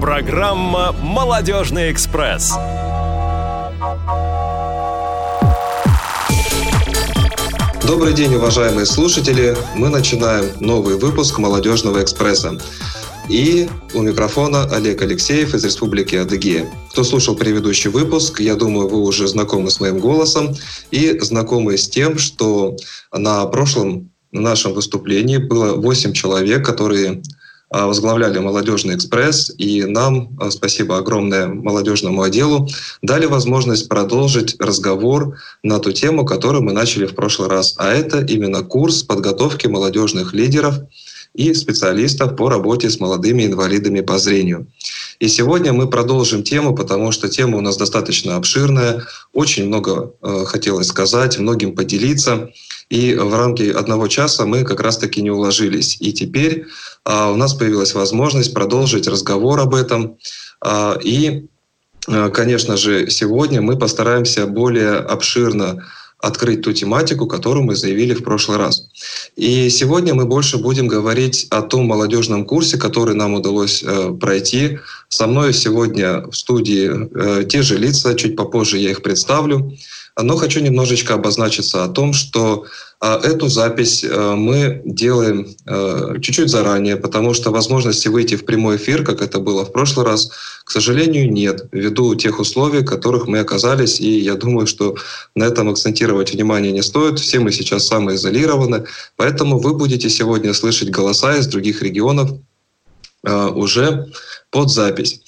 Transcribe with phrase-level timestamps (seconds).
[0.00, 2.52] Программа «Молодежный экспресс».
[7.84, 9.56] Добрый день, уважаемые слушатели!
[9.74, 12.60] Мы начинаем новый выпуск «Молодежного экспресса».
[13.28, 16.72] И у микрофона Олег Алексеев из Республики Адыгея.
[16.92, 20.54] Кто слушал предыдущий выпуск, я думаю, вы уже знакомы с моим голосом
[20.92, 22.76] и знакомы с тем, что
[23.12, 27.22] на прошлом нашем выступлении было 8 человек, которые
[27.70, 32.68] возглавляли «Молодежный экспресс», и нам, а, спасибо огромное молодежному отделу,
[33.02, 37.74] дали возможность продолжить разговор на ту тему, которую мы начали в прошлый раз.
[37.76, 40.80] А это именно курс подготовки молодежных лидеров–
[41.34, 44.66] и специалистов по работе с молодыми инвалидами по зрению.
[45.20, 50.44] И сегодня мы продолжим тему, потому что тема у нас достаточно обширная, очень много э,
[50.46, 52.50] хотелось сказать, многим поделиться.
[52.90, 55.96] И в рамки одного часа мы как раз-таки не уложились.
[56.00, 56.66] И теперь
[57.04, 60.16] э, у нас появилась возможность продолжить разговор об этом.
[60.64, 61.46] Э, и,
[62.06, 65.84] э, конечно же, сегодня мы постараемся более обширно
[66.20, 68.88] открыть ту тематику, которую мы заявили в прошлый раз.
[69.36, 74.78] И сегодня мы больше будем говорить о том молодежном курсе, который нам удалось э, пройти.
[75.08, 79.72] Со мной сегодня в студии э, те же лица, чуть попозже я их представлю.
[80.20, 82.66] Но хочу немножечко обозначиться о том, что
[83.00, 88.76] а, эту запись э, мы делаем э, чуть-чуть заранее, потому что возможности выйти в прямой
[88.76, 90.32] эфир, как это было в прошлый раз,
[90.64, 94.00] к сожалению, нет, ввиду тех условий, в которых мы оказались.
[94.00, 94.96] И я думаю, что
[95.36, 97.20] на этом акцентировать внимание не стоит.
[97.20, 102.32] Все мы сейчас самоизолированы, поэтому вы будете сегодня слышать голоса из других регионов
[103.22, 104.08] э, уже
[104.50, 105.20] под запись.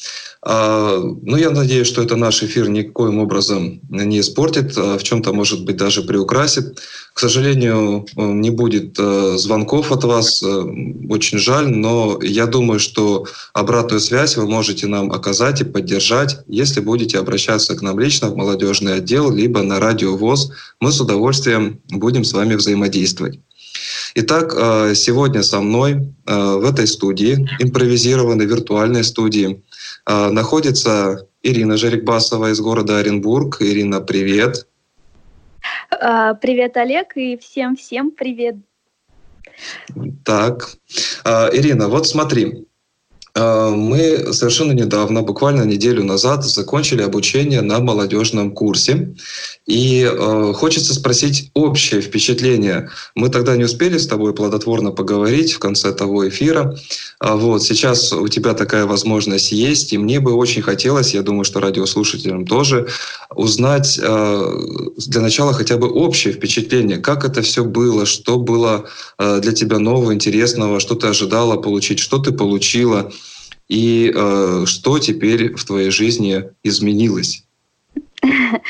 [0.43, 5.35] А, ну, я надеюсь, что это наш эфир никоим образом не испортит, а в чем-то,
[5.35, 6.81] может быть, даже приукрасит.
[7.13, 10.43] К сожалению, не будет э, звонков от вас.
[10.43, 10.65] Э,
[11.11, 16.81] очень жаль, но я думаю, что обратную связь вы можете нам оказать и поддержать, если
[16.81, 20.53] будете обращаться к нам лично в молодежный отдел, либо на радио ВОЗ.
[20.81, 23.41] Мы с удовольствием будем с вами взаимодействовать.
[24.15, 29.63] Итак, э, сегодня со мной в этой студии, импровизированной виртуальной студии,
[30.07, 33.59] находится Ирина Жерикбасова из города Оренбург.
[33.61, 34.67] Ирина, привет.
[35.91, 38.57] А, привет, Олег, и всем-всем привет.
[40.25, 40.77] Так,
[41.25, 42.70] а, Ирина, вот смотри, а,
[43.71, 49.15] мы совершенно недавно, буквально неделю назад, закончили обучение на молодежном курсе.
[49.67, 52.91] И э, хочется спросить общее впечатление.
[53.15, 56.77] Мы тогда не успели с тобой плодотворно поговорить в конце того эфира.
[57.21, 61.45] А вот сейчас у тебя такая возможность есть, и мне бы очень хотелось, я думаю,
[61.45, 62.89] что радиослушателям тоже,
[63.35, 64.61] узнать э,
[65.07, 68.87] для начала хотя бы общее впечатление, как это все было, что было
[69.19, 73.13] э, для тебя нового, интересного, что ты ожидала получить, что ты получила
[73.71, 77.47] и э, что теперь в твоей жизни изменилось?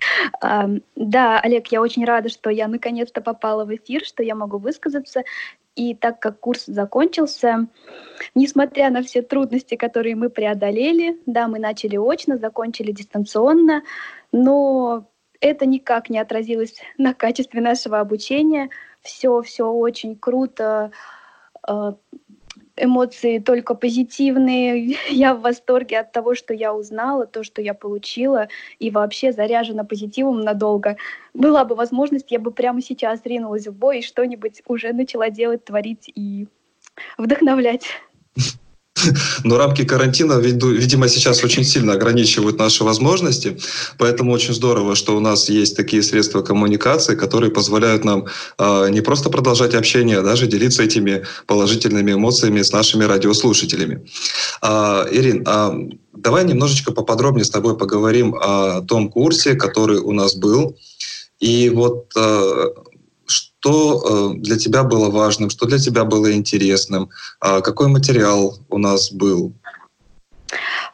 [0.97, 5.25] Да, Олег, я очень рада, что я наконец-то попала в эфир, что я могу высказаться.
[5.75, 7.67] И так как курс закончился,
[8.35, 13.83] несмотря на все трудности, которые мы преодолели, да, мы начали очно, закончили дистанционно,
[14.33, 15.09] но
[15.41, 18.69] это никак не отразилось на качестве нашего обучения.
[19.01, 20.91] Все, все очень круто
[21.67, 21.93] э,
[22.81, 24.97] эмоции только позитивные.
[25.11, 28.49] Я в восторге от того, что я узнала, то, что я получила,
[28.79, 30.97] и вообще заряжена позитивом надолго.
[31.35, 35.65] Была бы возможность, я бы прямо сейчас ринулась в бой и что-нибудь уже начала делать,
[35.65, 36.49] творить и
[37.19, 37.87] вдохновлять.
[39.45, 43.59] Но рамки карантина, видимо, сейчас очень сильно ограничивают наши возможности,
[43.99, 48.27] поэтому очень здорово, что у нас есть такие средства коммуникации, которые позволяют нам
[48.59, 54.07] э, не просто продолжать общение, а даже делиться этими положительными эмоциями с нашими радиослушателями.
[54.63, 55.75] А, Ирин, а
[56.13, 60.77] давай немножечко поподробнее с тобой поговорим о том курсе, который у нас был.
[61.41, 62.13] И вот
[63.61, 67.11] что э, для тебя было важным, что для тебя было интересным,
[67.41, 69.53] а какой материал у нас был?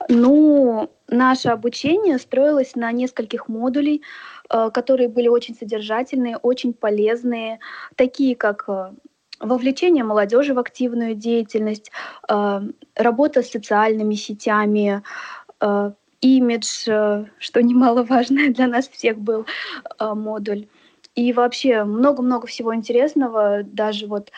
[0.09, 4.03] Ну, наше обучение строилось на нескольких модулей,
[4.51, 7.61] э, которые были очень содержательные, очень полезные,
[7.95, 8.91] такие как э,
[9.39, 11.93] вовлечение молодежи в активную деятельность,
[12.97, 15.03] работа с социальными сетями,
[16.23, 16.89] имидж,
[17.39, 19.45] что немаловажно для нас всех был
[20.01, 20.67] модуль.
[21.17, 24.31] И вообще много-много всего интересного, даже вот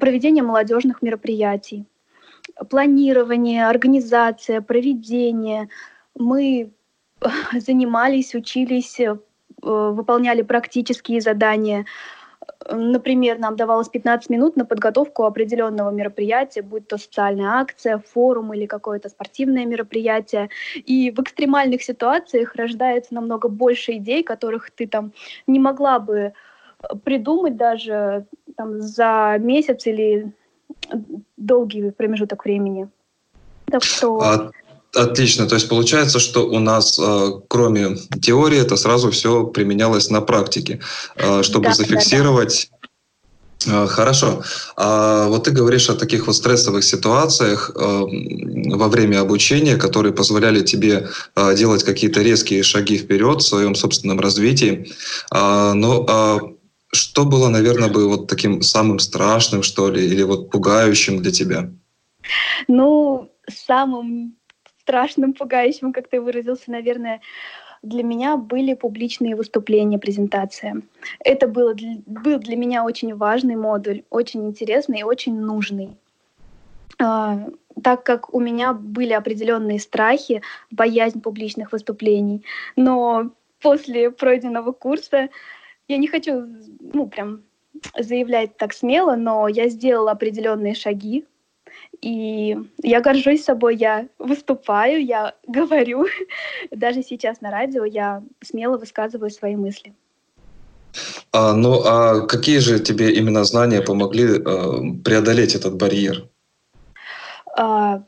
[0.00, 1.84] проведение молодежных мероприятий,
[2.70, 5.68] планирование, организация, проведение.
[6.18, 6.72] Мы
[7.52, 9.14] занимались, учились, э,
[9.62, 11.84] выполняли практические задания.
[12.70, 18.66] Например, нам давалось 15 минут на подготовку определенного мероприятия, будь то социальная акция, форум или
[18.66, 20.48] какое-то спортивное мероприятие.
[20.74, 25.12] И в экстремальных ситуациях рождается намного больше идей, которых ты там
[25.46, 26.32] не могла бы э,
[27.04, 30.32] придумать даже там, за месяц или
[31.36, 32.88] долгий промежуток времени.
[33.66, 34.20] Так что...
[34.20, 34.50] А,
[34.94, 35.46] отлично.
[35.46, 40.80] То есть получается, что у нас, э, кроме теории, это сразу все применялось на практике,
[41.16, 42.82] э, чтобы да, зафиксировать да, да.
[43.86, 44.42] Хорошо.
[44.76, 50.62] А вот ты говоришь о таких вот стрессовых ситуациях э, во время обучения, которые позволяли
[50.62, 54.92] тебе э, делать какие-то резкие шаги вперед в своем собственном развитии.
[55.30, 56.40] А, но а
[56.92, 61.70] что было, наверное, бы вот таким самым страшным, что ли, или вот пугающим для тебя?
[62.68, 64.36] Ну, самым
[64.82, 67.20] страшным, пугающим, как ты выразился, наверное,
[67.82, 70.82] для меня были публичные выступления, презентация.
[71.24, 71.74] Это было,
[72.06, 75.96] был для меня очень важный модуль, очень интересный и очень нужный.
[77.00, 77.48] А,
[77.82, 82.44] так как у меня были определенные страхи, боязнь публичных выступлений,
[82.76, 83.30] но
[83.60, 85.28] после пройденного курса
[85.88, 86.46] я не хочу,
[86.80, 87.42] ну, прям
[87.98, 91.24] заявлять так смело, но я сделала определенные шаги,
[92.02, 96.06] и я горжусь собой, я выступаю, я говорю.
[96.70, 99.94] Даже сейчас на радио я смело высказываю свои мысли.
[101.30, 106.28] А, ну, а какие же тебе именно знания помогли э, преодолеть этот барьер?
[107.56, 108.02] А,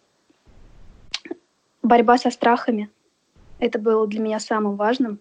[1.83, 2.91] борьба со страхами.
[3.61, 5.21] Это было для меня самым важным.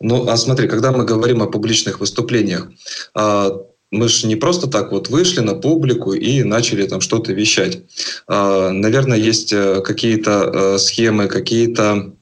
[0.00, 2.70] Ну, а смотри, когда мы говорим о публичных выступлениях,
[3.14, 3.50] а,
[3.92, 7.82] мы же не просто так вот вышли на публику и начали там что-то вещать.
[8.26, 12.14] А, наверное, есть э, какие-то э, схемы, какие-то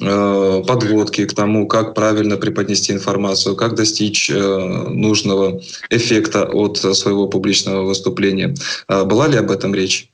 [0.00, 5.60] э, подводки к тому, как правильно преподнести информацию, как достичь нужного
[5.90, 8.54] эффекта от своего публичного выступления.
[8.86, 10.12] А, была ли об этом речь?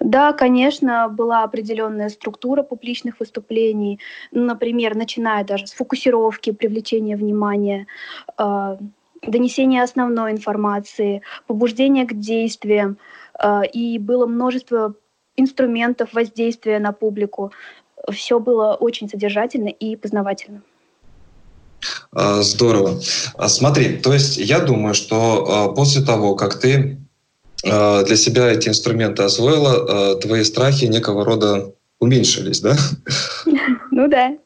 [0.00, 4.00] Да, конечно, была определенная структура публичных выступлений,
[4.32, 7.86] например, начиная даже с фокусировки, привлечения внимания,
[9.26, 12.98] а, донесения основной информации, побуждения к действиям,
[13.38, 14.94] а, и было множество
[15.36, 17.52] инструментов воздействия на публику.
[18.10, 20.62] Все было очень содержательно и познавательно.
[22.12, 23.00] А, здорово.
[23.48, 26.98] Смотри, то есть я думаю, что после того, как ты
[27.64, 32.76] а, для себя эти инструменты освоила, а, твои страхи некого рода уменьшились, да?
[33.90, 34.36] Ну да.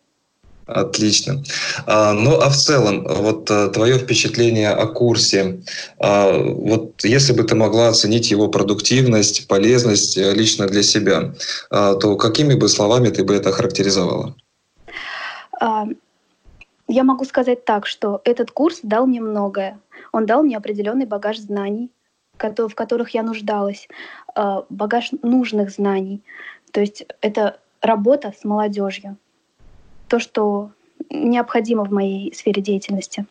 [0.71, 1.43] Отлично.
[1.87, 5.61] А, ну а в целом, вот твое впечатление о курсе,
[5.99, 11.35] вот если бы ты могла оценить его продуктивность, полезность э, лично для себя,
[11.71, 14.35] то какими бы словами ты бы это характеризовала?
[16.93, 19.79] Я могу сказать так, что этот курс дал мне многое.
[20.11, 21.93] Он дал мне определенный багаж знаний,
[22.37, 23.87] в которых я нуждалась,
[24.35, 26.21] э, багаж нужных знаний.
[26.73, 29.17] То есть это работа с молодежью.
[30.11, 30.71] То, что
[31.09, 33.27] необходимо в моей сфере деятельности.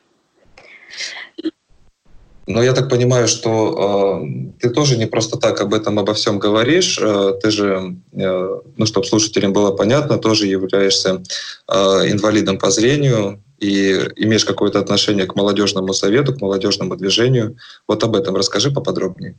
[2.47, 6.39] Но я так понимаю, что э, ты тоже не просто так об этом обо всем
[6.39, 6.97] говоришь.
[6.99, 11.21] Э, ты же, э, ну, чтобы слушателям было понятно, тоже являешься
[11.67, 11.75] э,
[12.11, 17.57] инвалидом по зрению, и имеешь какое-то отношение к молодежному совету, к молодежному движению.
[17.87, 19.35] Вот об этом расскажи поподробнее.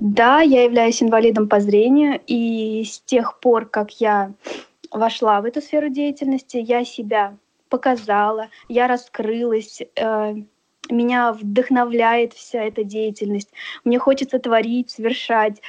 [0.00, 4.32] Да, я являюсь инвалидом по зрению, и с тех пор, как я
[4.92, 7.36] вошла в эту сферу деятельности, я себя
[7.68, 10.34] показала, я раскрылась, э,
[10.90, 13.50] меня вдохновляет вся эта деятельность.
[13.84, 15.62] Мне хочется творить, совершать.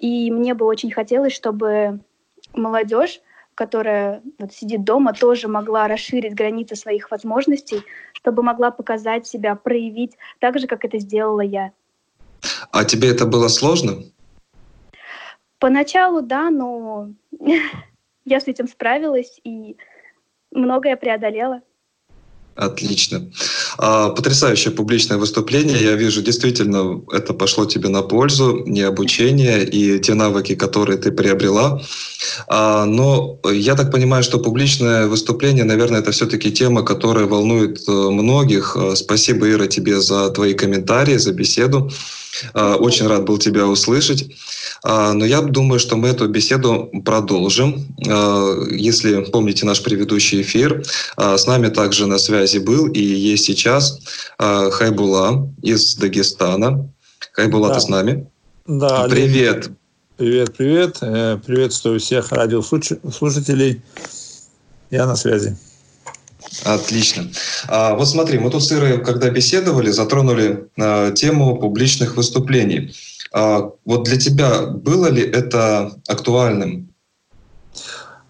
[0.00, 2.00] И мне бы очень хотелось, чтобы
[2.54, 3.20] молодежь
[3.54, 10.16] которая вот сидит дома, тоже могла расширить границы своих возможностей, чтобы могла показать себя, проявить
[10.40, 11.70] так же, как это сделала я.
[12.72, 14.02] А тебе это было сложно?
[15.58, 17.10] Поначалу, да, но
[18.24, 19.76] я с этим справилась и
[20.50, 21.60] многое преодолела.
[22.56, 23.32] Отлично.
[23.78, 25.76] А, потрясающее публичное выступление.
[25.82, 31.10] Я вижу, действительно, это пошло тебе на пользу, не обучение и те навыки, которые ты
[31.10, 31.82] приобрела.
[32.46, 37.90] А, но я так понимаю, что публичное выступление, наверное, это все-таки тема, которая волнует э,
[37.90, 38.76] многих.
[38.76, 41.90] Э, спасибо, Ира, тебе за твои комментарии, за беседу.
[42.52, 44.30] А, очень рад был тебя услышать.
[44.82, 47.86] А, но я думаю, что мы эту беседу продолжим.
[48.08, 50.84] А, если помните наш предыдущий эфир,
[51.16, 53.98] с нами также на связи был и есть сейчас
[54.38, 56.88] Хайбула из Дагестана.
[57.32, 57.74] Хайбула, да.
[57.74, 58.26] ты с нами?
[58.66, 59.06] Да.
[59.08, 59.70] Привет.
[60.16, 60.98] Привет, привет.
[61.00, 63.82] Э, приветствую всех радиослушателей.
[64.90, 65.56] Я на связи.
[66.64, 67.24] Отлично.
[67.68, 72.94] А, вот смотри, мы тут с Ирой, когда беседовали, затронули а, тему публичных выступлений.
[73.32, 76.88] А, вот для тебя было ли это актуальным?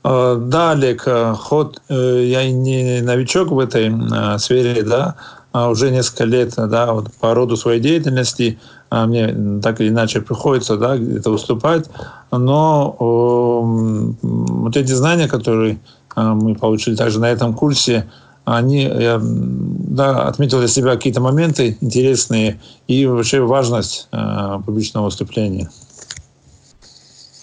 [0.03, 5.17] А, да, Олег, а, ход э, я не новичок в этой а, сфере, да,
[5.53, 8.59] а уже несколько лет, да, вот по роду своей деятельности
[8.91, 11.89] мне так или иначе приходится, да, где-то выступать,
[12.33, 12.97] но
[14.21, 15.79] вот эти знания, которые
[16.17, 18.11] мы получили также на этом курсе,
[18.45, 25.71] они, я да, отметил для себя какие-то моменты интересные и вообще важность э, публичного выступления.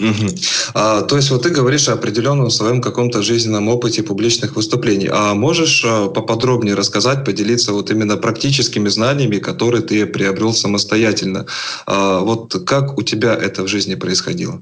[0.01, 0.29] Угу.
[0.73, 5.09] А, то есть вот ты говоришь о определенном своем каком-то жизненном опыте публичных выступлений.
[5.11, 11.45] А можешь а, поподробнее рассказать, поделиться вот именно практическими знаниями, которые ты приобрел самостоятельно?
[11.85, 14.61] А, вот как у тебя это в жизни происходило?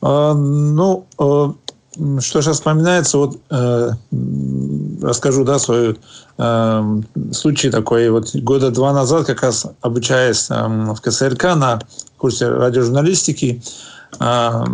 [0.00, 1.54] А, ну, а,
[2.20, 3.90] что сейчас вспоминается, вот э,
[5.02, 5.98] расскажу, да, свой
[6.38, 7.00] э,
[7.32, 8.10] случай такой.
[8.10, 11.80] Вот года два назад, как раз обучаясь э, в КСРК на
[12.16, 13.62] курсе радиожурналистики,
[14.18, 14.64] э,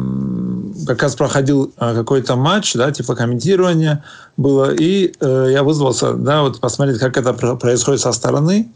[0.86, 4.04] как раз проходил э, какой-то матч, да, типа комментирования
[4.36, 8.70] было, и э, я вызвался, да, вот посмотреть, как это происходит со стороны.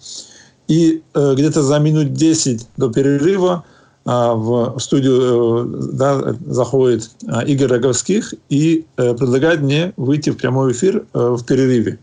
[0.69, 3.78] И э, где-то за минут 10 до перерыва а,
[4.09, 10.73] в студию э, да, заходит а, Игорь Роговских и э, предлагает мне выйти в прямой
[10.73, 11.99] эфир э, в перерыве.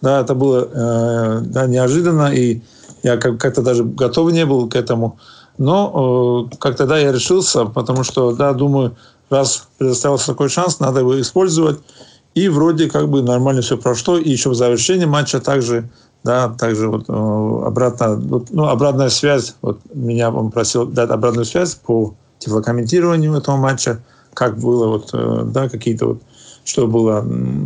[0.00, 0.64] Да, это было
[1.42, 2.62] да, неожиданно, и
[3.02, 5.18] я как-то даже готов не был к этому.
[5.58, 8.96] Но как-то да, я решился, потому что, да, думаю,
[9.28, 11.80] раз предоставился такой шанс, надо его использовать.
[12.34, 14.18] И вроде как бы нормально все прошло.
[14.18, 15.88] И еще в завершении матча также
[16.22, 21.46] да, также вот э, обратно, вот, ну, обратная связь, вот меня он просил дать обратную
[21.46, 24.02] связь по тифлокомментированию этого матча,
[24.34, 26.22] как было, вот, э, да, какие-то вот,
[26.64, 27.24] что было,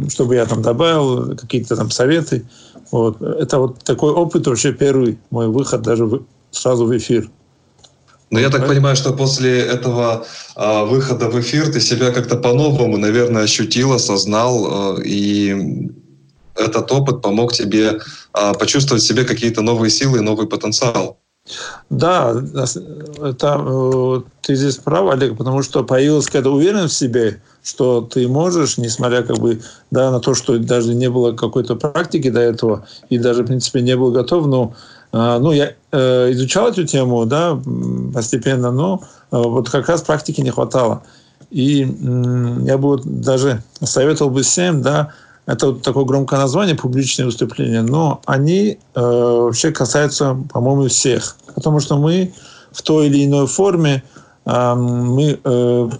[0.09, 2.47] чтобы я там добавил, какие-то там советы.
[2.92, 3.21] Вот.
[3.21, 7.28] Это вот такой опыт, вообще первый мой выход даже в, сразу в эфир.
[8.31, 10.26] Но я так понимаю, что после этого
[10.57, 15.90] э, выхода в эфир ты себя как-то по-новому, наверное, ощутил, осознал, э, и
[16.57, 18.00] этот опыт помог тебе
[18.33, 21.19] а, почувствовать в себе какие-то новые силы и новый потенциал.
[21.90, 22.35] Да,
[23.23, 28.26] это, э, ты здесь прав, Олег, потому что появилась какая-то уверенность в себе, что ты
[28.26, 32.87] можешь, несмотря как бы, да, на то, что даже не было какой-то практики до этого,
[33.11, 34.75] и даже, в принципе, не был готов, но
[35.14, 37.56] ну, я э, изучал эту тему, да,
[38.12, 41.04] постепенно, но э, вот как раз практики не хватало.
[41.52, 41.87] И
[42.62, 45.12] я бы даже советовал бы всем, да,
[45.47, 51.37] это вот такое громкое название, публичные выступления, но они э, вообще касаются, по-моему, всех.
[51.54, 52.35] Потому что мы
[52.73, 54.02] в той или иной форме,
[54.47, 55.38] э, мы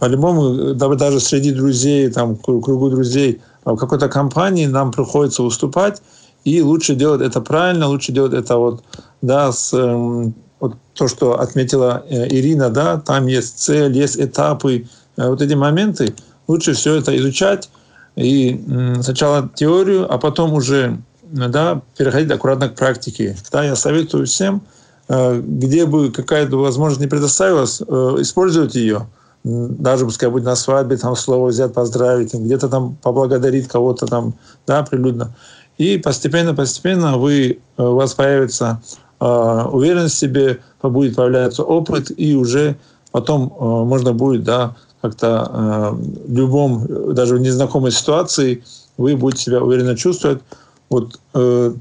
[0.00, 6.02] по-любому, даже среди друзей, там, кругу друзей, в какой-то компании нам приходится выступать,
[6.45, 8.85] и лучше делать это правильно, лучше делать это вот,
[9.23, 14.87] да, с, э, вот то, что отметила э, Ирина, да, там есть цель, есть этапы,
[15.17, 16.15] э, вот эти моменты,
[16.47, 17.71] лучше все это изучать,
[18.17, 18.61] и
[19.03, 23.37] сначала теорию, а потом уже да, переходить аккуратно к практике.
[23.51, 24.63] Да, я советую всем,
[25.09, 29.07] э, где бы какая-то возможность не предоставилась, использовать ее.
[29.43, 34.35] Даже, пускай будет на свадьбе, там слово взять, поздравить, где-то там поблагодарить кого-то там,
[34.67, 35.35] да, прилюдно.
[35.78, 38.83] И постепенно-постепенно вы, э, у вас появится
[39.21, 42.76] уверенность в себе, будет появляться опыт, и уже
[43.11, 48.64] потом можно будет, да, как-то э, в любом, даже в незнакомой ситуации
[48.97, 50.40] вы будете себя уверенно чувствовать.
[50.88, 51.75] Вот э,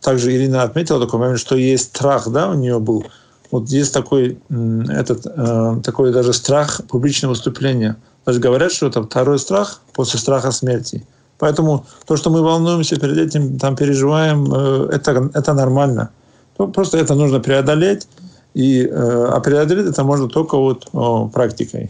[0.00, 3.04] также Ирина отметила такой момент, что есть страх, да, у нее был.
[3.50, 7.96] Вот есть такой, этот, э, такой даже страх публичного выступления.
[8.24, 11.06] Даже говорят, что это второй страх после страха смерти.
[11.40, 16.10] Поэтому то, что мы волнуемся перед этим, там переживаем, э, это, это нормально.
[16.58, 18.06] Ну, просто это нужно преодолеть.
[18.54, 20.86] И, э, а преодолеть это можно только вот
[21.32, 21.88] практикой.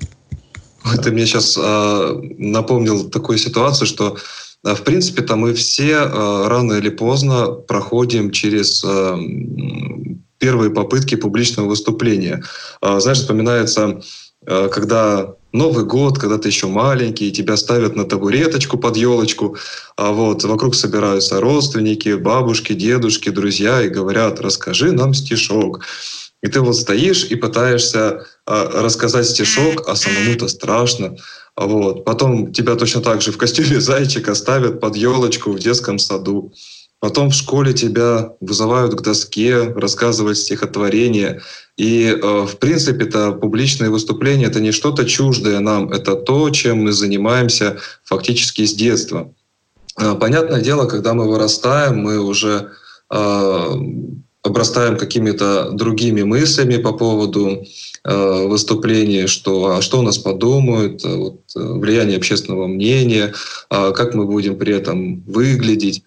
[1.02, 4.16] Ты мне сейчас э, напомнил такую ситуацию, что
[4.64, 9.16] э, в принципе-то мы все э, рано или поздно проходим через э,
[10.38, 12.42] первые попытки публичного выступления.
[12.83, 14.00] Э, знаешь, вспоминается,
[14.47, 19.57] когда Новый год, когда ты еще маленький, тебя ставят на табуреточку под елочку,
[19.97, 25.80] а вот вокруг собираются родственники, бабушки, дедушки, друзья и говорят, расскажи нам стишок.
[26.42, 31.16] И ты вот стоишь и пытаешься а, рассказать стишок, а самому-то страшно.
[31.57, 32.04] Вот.
[32.04, 36.52] Потом тебя точно так же в костюме зайчика ставят под елочку в детском саду.
[37.00, 41.40] Потом в школе тебя вызывают к доске, рассказывать стихотворение.
[41.76, 46.85] И, э, в принципе, это публичное выступление— это не что-то чуждое нам, это то, чем
[46.85, 49.33] мы занимаемся фактически с детства.
[49.97, 52.71] Понятное дело, когда мы вырастаем, мы уже
[54.42, 57.64] обрастаем какими-то другими мыслями по поводу
[58.04, 63.35] э, выступлений, что а что у нас подумают, э, вот, э, влияние общественного мнения,
[63.71, 66.02] э, как мы будем при этом выглядеть.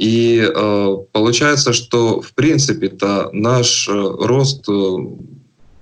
[0.00, 4.96] И э, получается, что в принципе-то наш э, рост э,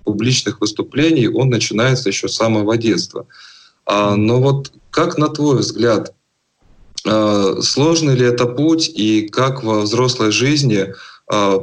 [0.03, 3.29] публичных выступлений, он начинается еще с самого детства.
[3.87, 6.15] А, но вот как на твой взгляд,
[7.07, 10.95] э, сложный ли это путь и как во взрослой жизни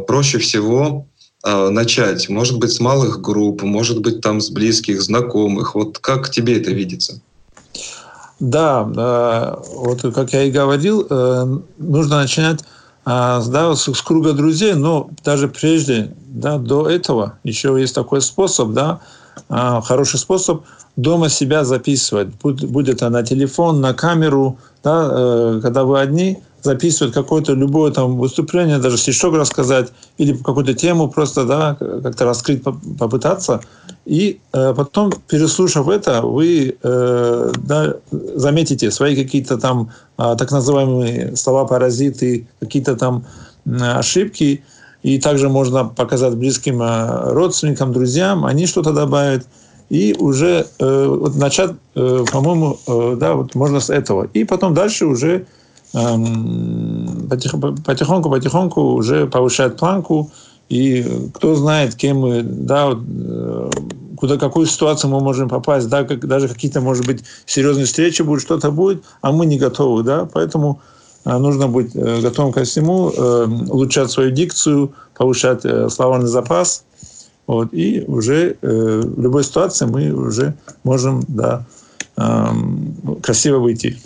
[0.08, 1.08] проще всего
[1.44, 2.30] начать?
[2.30, 5.76] Может быть, с малых групп, может быть, там с близких, знакомых.
[5.76, 7.20] Вот как тебе это видится?
[8.40, 12.62] Да, э, вот как я и говорил, э, нужно начинать
[13.06, 18.72] э, да, с, круга друзей, но даже прежде, да, до этого еще есть такой способ,
[18.72, 19.00] да,
[19.50, 20.64] хороший способ
[20.96, 22.30] дома себя записывать.
[22.42, 28.80] Будет это на телефон, на камеру, да, когда вы одни, записывать какое-то любое там выступление,
[28.80, 33.62] даже стишок рассказать или какую-то тему просто да, как-то раскрыть, попытаться.
[34.06, 41.36] И э, потом, переслушав это, вы э, да, заметите свои какие-то там э, так называемые
[41.38, 43.26] слова-паразиты, какие-то там
[43.66, 44.64] э, ошибки.
[45.06, 49.46] И также можно показать близким э, родственникам, друзьям, они что-то добавят.
[49.90, 54.28] И уже э, вот начать, э, по-моему, э, да, вот можно с этого.
[54.34, 55.46] И потом дальше уже
[55.96, 60.30] Эм, потихоньку, потихоньку уже повышает планку,
[60.68, 63.70] и кто знает, кем мы, да, э,
[64.18, 68.42] куда, какую ситуацию мы можем попасть, да, как, даже какие-то, может быть, серьезные встречи будут,
[68.42, 70.95] что-то будет, а мы не готовы, да, поэтому э,
[71.26, 73.12] нужно быть э, готовым ко всему,
[73.70, 76.84] улучшать свою дикцию, повышать словарный запас,
[77.48, 81.64] вот, и уже в любой ситуации мы уже можем, да,
[82.18, 84.00] эм, красиво выйти.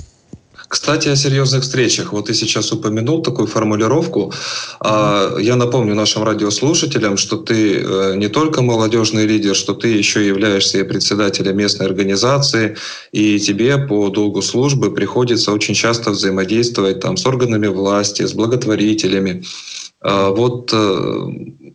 [0.70, 2.14] Кстати, о серьезных встречах.
[2.14, 4.32] Вот ты сейчас упомянул такую формулировку.
[4.80, 5.42] Mm-hmm.
[5.42, 10.78] Я напомню нашим радиослушателям, что ты э, не только молодежный лидер, что ты еще являешься
[10.78, 12.78] и председателем местной организации,
[13.12, 19.44] и тебе по долгу службы приходится очень часто взаимодействовать там, с органами власти, с благотворителями.
[20.02, 21.28] А, вот э,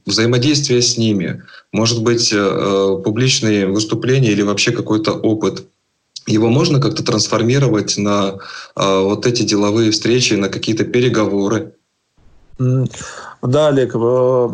[0.07, 5.65] взаимодействие с ними, может быть, э, публичные выступления или вообще какой-то опыт–
[6.27, 8.37] его можно как-то трансформировать на
[8.77, 11.75] э, вот эти деловые встречи, на какие-то переговоры?
[12.59, 14.49] Да, Олег, э,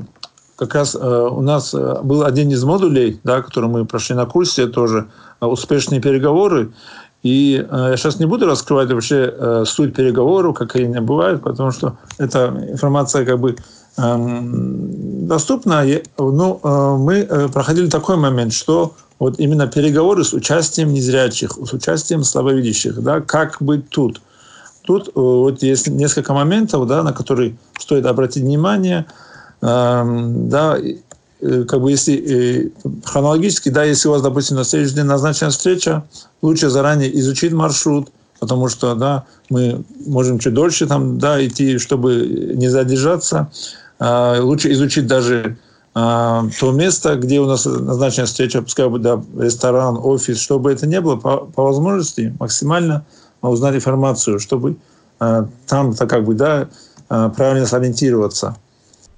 [0.56, 4.26] как раз э, у нас э, был один из модулей, да, который мы прошли на
[4.26, 5.08] курсе тоже,
[5.40, 6.72] успешные переговоры.
[7.22, 12.46] И я сейчас не буду раскрывать вообще суть переговоров, как они бывают, потому что эта
[12.70, 13.56] информация как бы
[13.96, 15.84] эм, доступна.
[16.18, 23.00] Но мы проходили такой момент, что вот именно переговоры с участием незрячих, с участием слабовидящих,
[23.02, 24.20] да, как быть тут.
[24.82, 29.06] Тут э, вот есть несколько моментов, да, на которые стоит обратить внимание.
[29.60, 32.70] Эм, да, э, как бы если э,
[33.04, 36.02] хронологически, да, если у вас, допустим, на следующий день назначена встреча,
[36.40, 38.08] лучше заранее изучить маршрут,
[38.40, 43.50] потому что, да, мы можем чуть дольше там, да, идти, чтобы не задержаться.
[44.00, 45.58] Э, лучше изучить даже
[45.92, 50.86] а, то место, где у нас назначена встреча, пускай будет да, ресторан, офис, чтобы это
[50.86, 53.04] не было, по, по возможности максимально
[53.42, 54.76] узнать информацию, чтобы
[55.18, 56.68] а, там-то как бы, да,
[57.08, 58.56] а, правильно сориентироваться.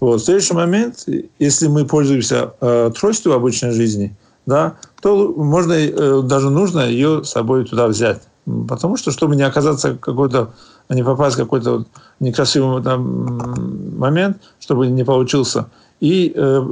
[0.00, 0.24] Вот.
[0.24, 1.06] Следующий момент,
[1.38, 7.22] если мы пользуемся э, тростью в обычной жизни, да, то можно, э, даже нужно ее
[7.22, 8.22] с собой туда взять.
[8.68, 10.52] Потому что, чтобы не оказаться какой-то,
[10.88, 11.84] не попасть в какой-то
[12.20, 15.66] некрасивый там, момент, чтобы не получился–
[16.02, 16.62] и э,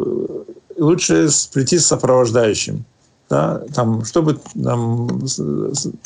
[0.77, 2.85] лучше прийти с сопровождающим,
[3.29, 5.23] да, там, чтобы нам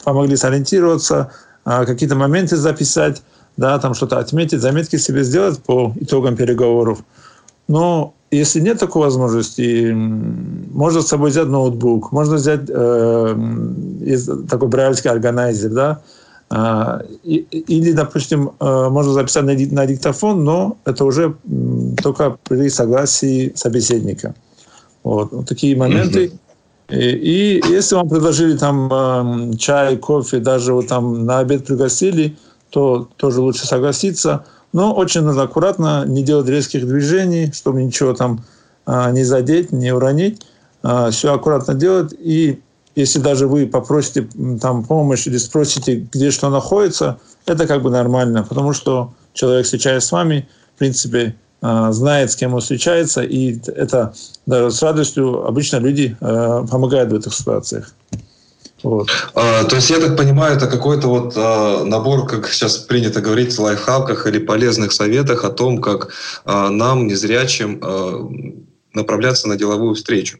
[0.05, 1.31] помогли сориентироваться,
[1.65, 3.23] э, какие-то моменты записать,
[3.57, 6.99] да, там что-то отметить, заметки себе сделать по итогам переговоров.
[7.69, 13.37] Но если нет такой возможности, можно с собой взять ноутбук, можно взять э,
[14.49, 16.01] такой брайльский органайзер, да,
[16.51, 21.37] а, или, допустим, э, можно записать на диктофон, но это уже
[22.03, 24.35] только при согласии собеседника.
[25.03, 26.33] Вот, вот такие моменты.
[26.91, 32.37] И, и если вам предложили там эм, чай, кофе, даже вот там на обед пригласили,
[32.71, 34.45] то тоже лучше согласиться.
[34.75, 38.45] Но очень нужно аккуратно, не делать резких движений, чтобы ничего там
[38.87, 40.43] э, не задеть, не уронить.
[40.83, 42.61] Э, Все аккуратно делать и
[42.95, 44.29] если даже вы попросите
[44.61, 50.05] там помощь или спросите, где что находится, это как бы нормально, потому что человек, встречаясь
[50.05, 54.15] с вами, в принципе, а, знает, с кем он встречается, и это
[54.47, 57.93] даже с радостью обычно люди а, помогают в этих ситуациях.
[58.85, 59.09] Вот.
[59.35, 63.59] А, то есть, я так понимаю, это какой-то вот а, набор, как сейчас принято говорить,
[63.59, 66.13] лайфхаках или полезных советах о том, как
[66.45, 68.29] а, нам, незрячим, а,
[68.93, 70.39] направляться на деловую встречу.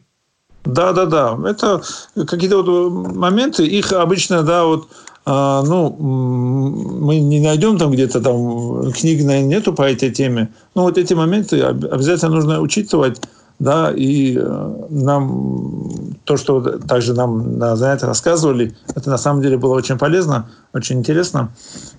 [0.63, 1.37] Да, да, да.
[1.47, 1.81] Это
[2.25, 4.87] какие-то вот моменты, их обычно, да, вот
[5.25, 10.99] а, ну, мы не найдем там где-то там, книг нету по этой теме, но вот
[10.99, 13.19] эти моменты обязательно нужно учитывать,
[13.59, 19.57] да, и э, нам то, что также нам на занятиях рассказывали, это на самом деле
[19.57, 21.51] было очень полезно, очень интересно,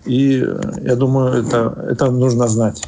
[0.05, 2.83] и э, я думаю, это, это нужно знать.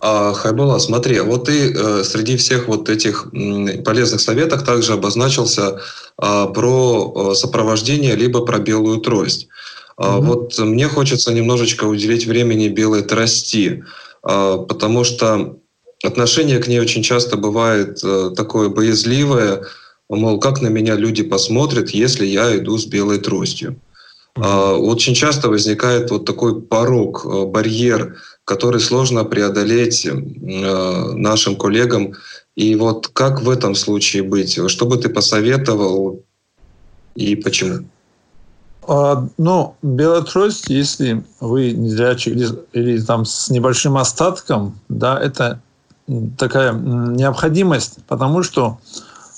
[0.00, 5.78] А, Хайбула, смотри, вот ты э, среди всех вот этих м, полезных советов также обозначился
[6.20, 9.46] э, про э, сопровождение либо про белую трость.
[9.98, 10.20] Mm-hmm.
[10.22, 13.84] Вот мне хочется немножечко уделить времени белой трости,
[14.28, 15.58] э, потому что
[16.02, 19.64] отношение к ней очень часто бывает э, такое боязливое,
[20.08, 23.76] мол, как на меня люди посмотрят, если я иду с белой тростью.
[24.36, 24.76] Mm-hmm.
[24.78, 32.14] Очень часто возникает вот такой порог, э, барьер– который сложно преодолеть э, нашим коллегам.
[32.54, 34.58] И вот как в этом случае быть?
[34.68, 36.22] Что бы ты посоветовал
[37.14, 37.86] и почему?
[38.86, 45.62] А, ну, белая трость, если вы незрячий или, или там с небольшим остатком, да, это
[46.38, 48.78] такая необходимость, потому что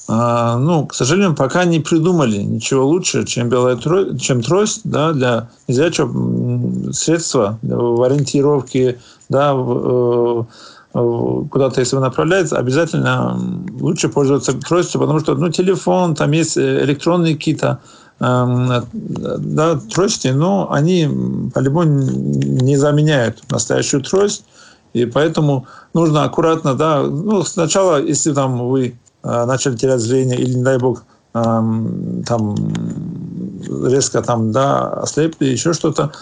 [0.07, 5.13] а, ну, к сожалению, пока не придумали ничего лучше, чем белая трость, чем трость, да,
[5.13, 8.99] для незрячего средства в ориентировке,
[9.31, 10.47] да, в,
[10.95, 13.41] э, куда-то, если вы направляетесь, обязательно
[13.81, 17.81] лучше пользоваться тростью, потому что, ну, телефон, там есть электронные какие-то
[18.21, 21.09] эм, да, трости, но они
[21.53, 24.45] по-любому не заменяют настоящую трость,
[24.95, 30.53] и поэтому нужно аккуратно, да, ну, сначала, если там вы Э, начали терять зрение или,
[30.55, 31.03] не дай бог,
[31.33, 32.55] эм, там
[33.87, 36.13] резко там, да, ослепли, еще что-то,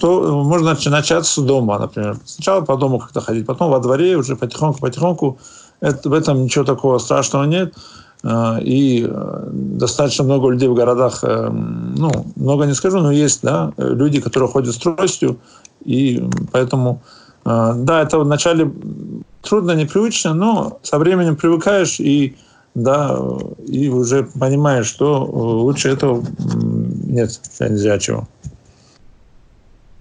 [0.00, 2.18] то можно начать с дома, например.
[2.26, 5.38] Сначала по дому как-то ходить, потом во дворе уже потихоньку-потихоньку.
[5.80, 7.74] Это, в этом ничего такого страшного нет.
[8.22, 13.72] Э, и э, достаточно много людей в городах, ну, много не скажу, но есть, да,
[13.78, 15.38] люди, которые ходят с тростью,
[15.82, 17.00] и поэтому,
[17.46, 18.72] да, это вначале
[19.42, 22.34] трудно, непривычно, но со временем привыкаешь и
[22.74, 23.18] да,
[23.66, 26.22] и уже понимаешь, что лучше этого
[27.06, 28.28] нет нельзя чего.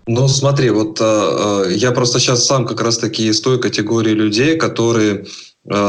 [0.08, 5.22] Ну, смотри, вот э, я просто сейчас сам как раз-таки из той категории людей, которые
[5.22, 5.26] э,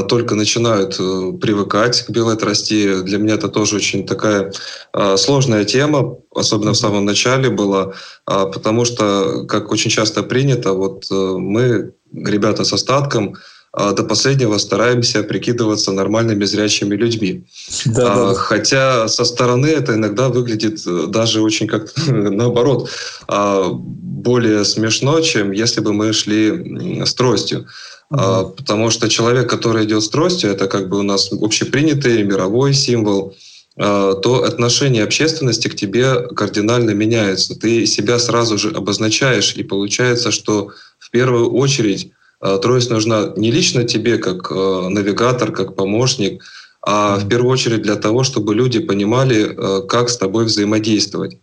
[0.08, 3.02] только начинают э, привыкать к белой трости.
[3.02, 4.52] Для меня это тоже очень такая
[4.94, 7.92] э, сложная тема, особенно в самом начале была,
[8.26, 13.38] э, потому что, как очень часто принято, вот э, мы ребята с остатком, а,
[13.76, 17.44] до последнего стараемся прикидываться нормальными зрячими людьми.
[17.84, 18.34] Да, а, да.
[18.34, 22.88] Хотя со стороны это иногда выглядит э, даже очень как наоборот
[23.28, 27.66] а, более смешно, чем если бы мы шли с тростью.
[28.08, 28.54] Угу.
[28.56, 33.36] Потому что человек, который идет с тростью, это как бы у нас общепринятый мировой символ
[33.78, 37.54] то отношение общественности к тебе кардинально меняется.
[37.54, 42.10] Ты себя сразу же обозначаешь, и получается, что в первую очередь
[42.40, 46.42] э, трость нужна не лично тебе как э, навигатор, как помощник,
[46.82, 51.38] а в первую очередь для того, чтобы люди понимали, э, как с тобой взаимодействовать.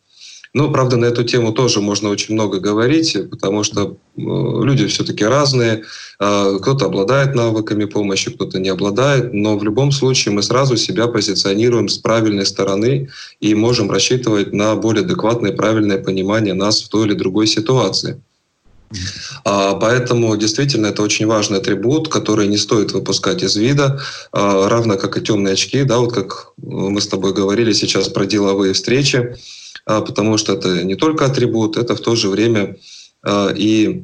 [0.55, 5.83] Ну, правда, на эту тему тоже можно очень много говорить, потому что люди все-таки разные.
[6.19, 9.33] Кто-то обладает навыками помощи, кто-то не обладает.
[9.33, 14.75] Но в любом случае мы сразу себя позиционируем с правильной стороны и можем рассчитывать на
[14.75, 18.21] более адекватное, правильное понимание нас в той или другой ситуации.
[19.43, 24.01] А, поэтому действительно это очень важный атрибут, который не стоит выпускать из вида,
[24.31, 28.25] а, равно как и темные очки, да, вот как мы с тобой говорили сейчас про
[28.25, 29.35] деловые встречи,
[29.85, 32.77] а, потому что это не только атрибут, это в то же время
[33.55, 34.03] и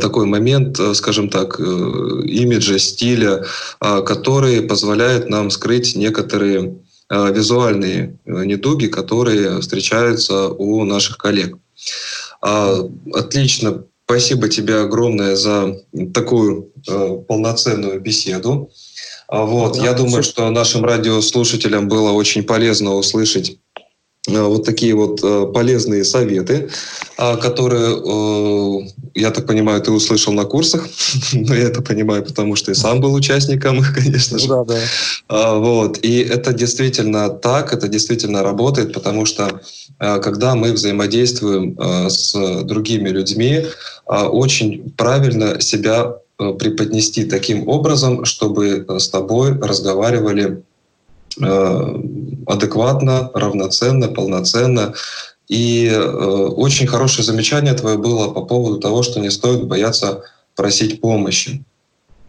[0.00, 3.44] такой момент, скажем так, э, имиджа, стиля,
[3.78, 6.78] который позволяет нам скрыть некоторые
[7.10, 11.56] визуальные э, недуги, которые встречаются у наших коллег.
[12.40, 12.80] А,
[13.12, 13.84] отлично.
[14.04, 15.78] Спасибо тебе огромное за
[16.14, 18.70] такую э, полноценную беседу.
[19.28, 23.58] А, вот, да, я думаю, что нашим радиослушателям было очень полезно услышать
[24.28, 26.70] Э, вот такие вот э, полезные советы,
[27.16, 27.96] а, которые,
[29.16, 30.86] я так понимаю, ты услышал на курсах,
[31.32, 34.48] но я это понимаю, потому что и сам был участником их, конечно же.
[34.48, 34.78] Да, да.
[35.28, 35.98] А, вот.
[36.02, 39.60] И это действительно так, это действительно работает, потому что
[39.98, 41.78] когда мы взаимодействуем
[42.10, 43.66] с другими людьми,
[44.06, 50.62] очень правильно себя преподнести таким образом, чтобы с тобой разговаривали
[52.46, 54.94] адекватно, равноценно, полноценно.
[55.48, 60.24] И э, очень хорошее замечание твое было по поводу того, что не стоит бояться
[60.56, 61.64] просить помощи.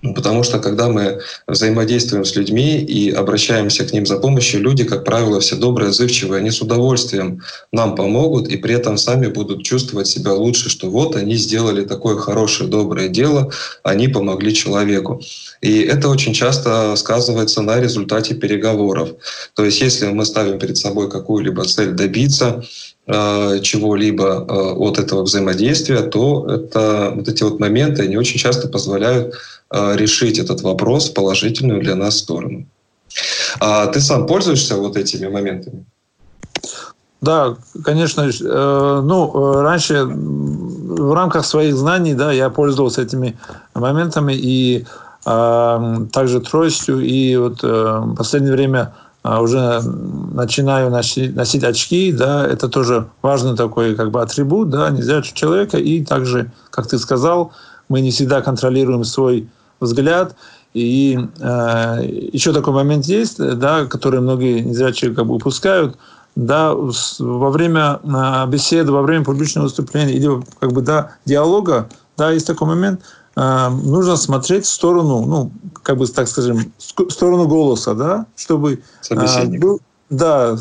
[0.03, 4.83] Ну, потому что когда мы взаимодействуем с людьми и обращаемся к ним за помощью, люди,
[4.83, 9.63] как правило, все добрые, отзывчивые, они с удовольствием нам помогут и при этом сами будут
[9.63, 15.19] чувствовать себя лучше, что вот они сделали такое хорошее, доброе дело, они помогли человеку.
[15.61, 19.09] И это очень часто сказывается на результате переговоров.
[19.55, 22.63] То есть если мы ставим перед собой какую-либо цель добиться,
[23.07, 28.67] э, чего-либо э, от этого взаимодействия, то это, вот эти вот моменты, они очень часто
[28.67, 29.33] позволяют
[29.71, 32.65] решить этот вопрос в положительную для нас сторону.
[33.59, 35.85] А ты сам пользуешься вот этими моментами?
[37.21, 38.29] Да, конечно.
[38.29, 43.37] Э, ну, э, раньше в рамках своих знаний, да, я пользовался этими
[43.73, 44.85] моментами и
[45.23, 47.01] также тростью.
[47.01, 48.93] И вот в последнее время
[49.25, 55.35] уже начинаю носить, носить очки, да, это тоже важный такой как бы атрибут, да, незрячего
[55.35, 55.77] человека.
[55.79, 57.51] И также, как ты сказал,
[57.89, 59.49] мы не всегда контролируем свой
[59.79, 60.35] взгляд.
[60.73, 61.97] И э,
[62.33, 65.97] еще такой момент есть, да, который многие незрячие как бы упускают.
[66.35, 72.29] Да, во время э, беседы, во время публичного выступления или как бы, да, диалога, да,
[72.29, 73.01] есть такой момент,
[73.35, 78.83] э, нужно смотреть в сторону, ну, как бы, так скажем, в сторону голоса, да, чтобы
[79.09, 79.79] э, был,
[80.11, 80.55] да,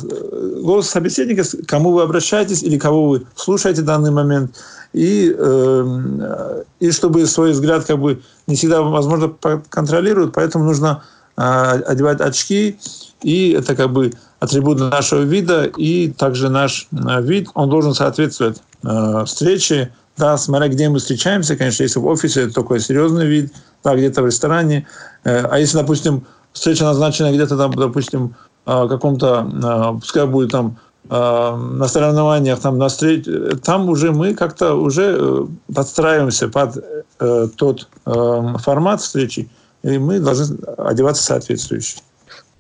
[0.63, 4.57] голос собеседника, к кому вы обращаетесь или кого вы слушаете в данный момент,
[4.93, 9.33] и, э, и чтобы свой взгляд как бы не всегда, возможно,
[9.69, 11.03] контролируют, поэтому нужно
[11.37, 12.79] э, одевать очки,
[13.23, 18.63] и это как бы атрибут нашего вида, и также наш э, вид, он должен соответствовать
[18.83, 23.53] э, встрече, да, смотря где мы встречаемся, конечно, если в офисе, это такой серьезный вид,
[23.85, 24.87] да, где-то в ресторане,
[25.25, 30.77] э, а если, допустим, встреча назначена где-то там, допустим, в каком-то, пускай будет там
[31.09, 33.27] на соревнованиях, там, на встреч...
[33.63, 36.85] там уже мы как-то уже э, подстраиваемся под
[37.21, 39.49] э, тот э, формат встречи,
[39.83, 41.99] и мы должны одеваться соответствующе.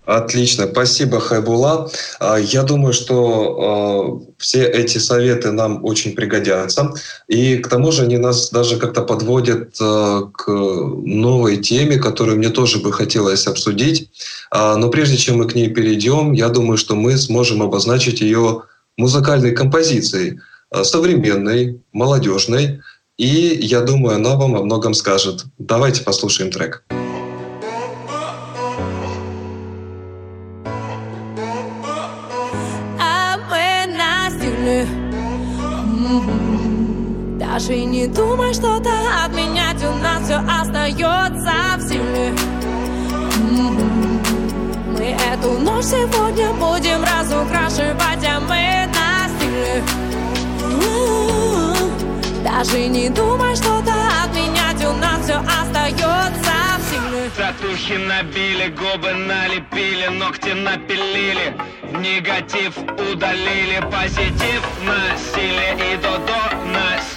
[0.07, 1.91] Отлично, спасибо, Хайбула.
[2.21, 6.95] А, я думаю, что а, все эти советы нам очень пригодятся.
[7.27, 12.51] И к тому же они нас даже как-то подводят а, к новой теме, которую мне
[12.51, 14.11] тоже бы хотелось обсудить.
[14.53, 18.63] Но прежде чем мы к ней перейдем, я думаю, что мы сможем обозначить ее
[18.97, 20.39] музыкальной композицией,
[20.83, 22.81] современной, молодежной.
[23.19, 25.45] И я думаю, она вам о многом скажет.
[25.59, 26.85] Давайте послушаем трек.
[37.67, 38.93] Даже не думай что-то
[39.25, 42.33] отменять У нас все остается в силе
[44.97, 49.83] Мы эту ночь сегодня будем разукрашивать А мы на стиле
[52.45, 60.07] Даже не думай что-то отменять У нас все остается в силе Татухи набили, губы налепили,
[60.17, 61.57] ногти напилили
[61.99, 67.16] Негатив удалили, позитив на стиле и до-до на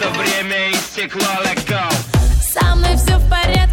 [0.00, 1.20] Это время истекло,
[1.68, 1.92] go.
[2.40, 3.69] Со мной все в порядке,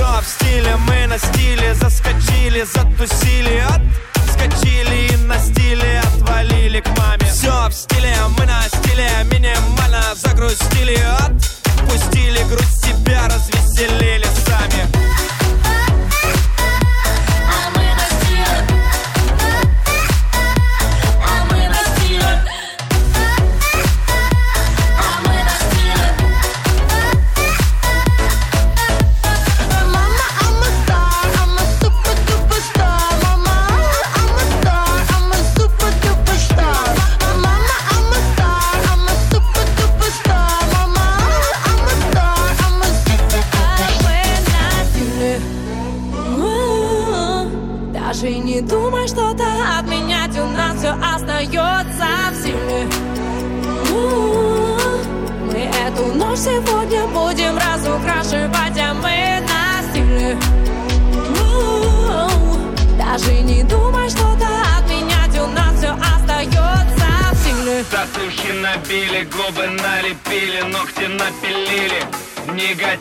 [0.00, 3.62] все в стиле, мы на стиле Заскочили, затусили,
[4.14, 7.26] отскочили И на стиле отвалили к маме.
[7.30, 14.19] Все в стиле, мы на стиле Минимально загрустили, отпустили Грусть себя развеселили.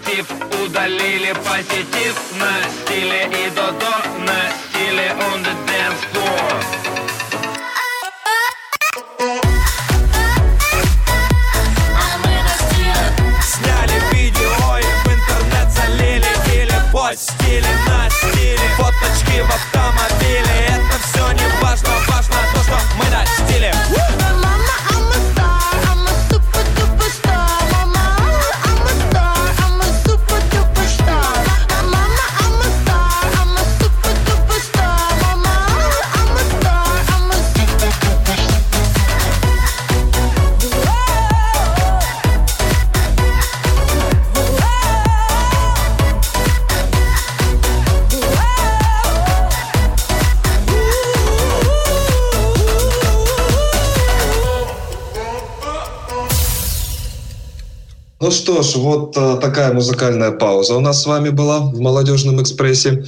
[0.09, 0.31] Негатив
[0.63, 5.68] удалили, позитив на стиле И до-до на стиле on the
[58.29, 62.39] Ну что ж, вот э, такая музыкальная пауза у нас с вами была в «Молодежном
[62.39, 63.03] экспрессе».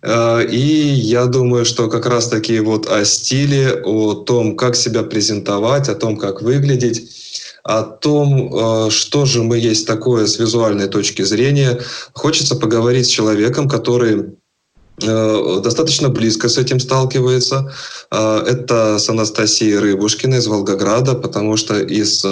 [0.00, 5.90] Э, и я думаю, что как раз-таки вот о стиле, о том, как себя презентовать,
[5.90, 7.10] о том, как выглядеть,
[7.62, 11.78] о том, э, что же мы есть такое с визуальной точки зрения,
[12.14, 14.38] хочется поговорить с человеком, который
[14.96, 17.74] достаточно близко с этим сталкивается.
[18.12, 22.24] Это с Анастасией Рыбушкиной из Волгограда, потому что из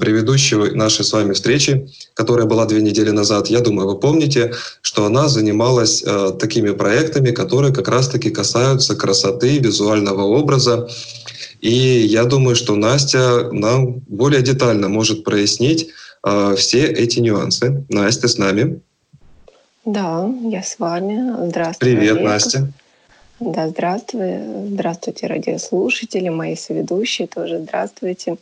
[0.00, 5.04] предыдущей нашей с вами встречи, которая была две недели назад, я думаю, вы помните, что
[5.04, 10.88] она занималась э, такими проектами, которые как раз-таки касаются красоты, визуального образа.
[11.60, 15.88] И я думаю, что Настя нам более детально может прояснить
[16.24, 17.84] э, все эти нюансы.
[17.88, 18.80] Настя с нами.
[19.84, 21.46] Да, я с вами.
[21.48, 21.90] Здравствуй.
[21.90, 22.24] Привет, Олег.
[22.24, 22.72] Настя.
[23.40, 24.34] Да, здравствуй.
[24.68, 28.36] Здравствуйте, радиослушатели, мои соведущие тоже здравствуйте.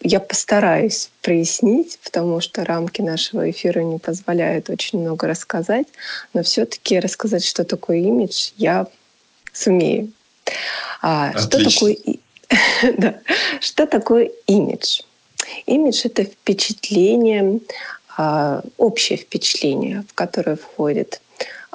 [0.00, 5.86] Я постараюсь прояснить, потому что рамки нашего эфира не позволяют очень много рассказать,
[6.34, 8.86] но все-таки рассказать, что такое имидж, я
[9.52, 10.12] сумею.
[11.00, 11.96] А, что такое
[12.98, 13.20] да.
[13.60, 15.00] Что такое имидж?
[15.66, 17.60] Имидж— это впечатление,
[18.16, 21.20] а, общее впечатление, в которое входит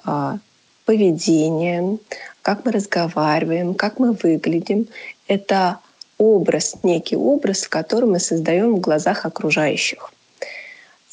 [0.04, 0.38] а,
[0.86, 1.98] поведение,
[2.42, 4.88] как мы разговариваем, как мы выглядим.
[5.28, 5.80] Это
[6.20, 10.12] образ, некий образ, который мы создаем в глазах окружающих.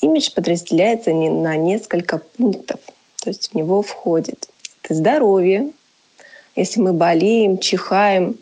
[0.02, 2.80] Имидж подразделяется не- на несколько пунктов.
[3.22, 4.48] То есть в него входит
[4.82, 5.70] это здоровье.
[6.54, 8.36] Если мы болеем, чихаем,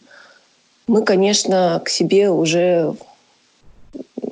[0.86, 2.96] мы, конечно, к себе уже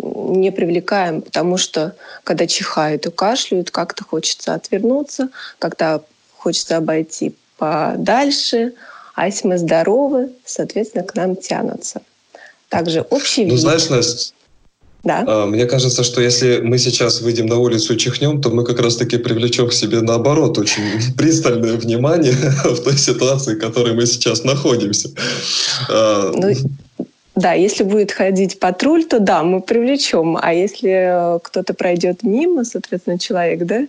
[0.01, 6.01] не привлекаем, потому что когда чихают и кашляют, как-то хочется отвернуться, когда
[6.37, 8.75] хочется обойти подальше,
[9.15, 12.03] а если мы здоровы, соответственно, к нам тянутся.
[12.73, 13.61] Также общий Ну, вид.
[13.61, 14.33] знаешь, Настя,
[15.05, 15.25] да.
[15.27, 18.81] а, мне кажется, что если мы сейчас выйдем на улицу и чихнем, то мы как
[18.81, 20.83] раз-таки привлечем к себе, наоборот, очень
[21.19, 22.33] пристальное внимание
[22.65, 25.11] в той ситуации, в которой мы сейчас находимся.
[25.91, 26.55] А, Ну,
[27.35, 30.39] да, если будет ходить патруль, то да, мы привлечем.
[30.41, 33.87] А если э, кто-то пройдет мимо, соответственно, человек, да,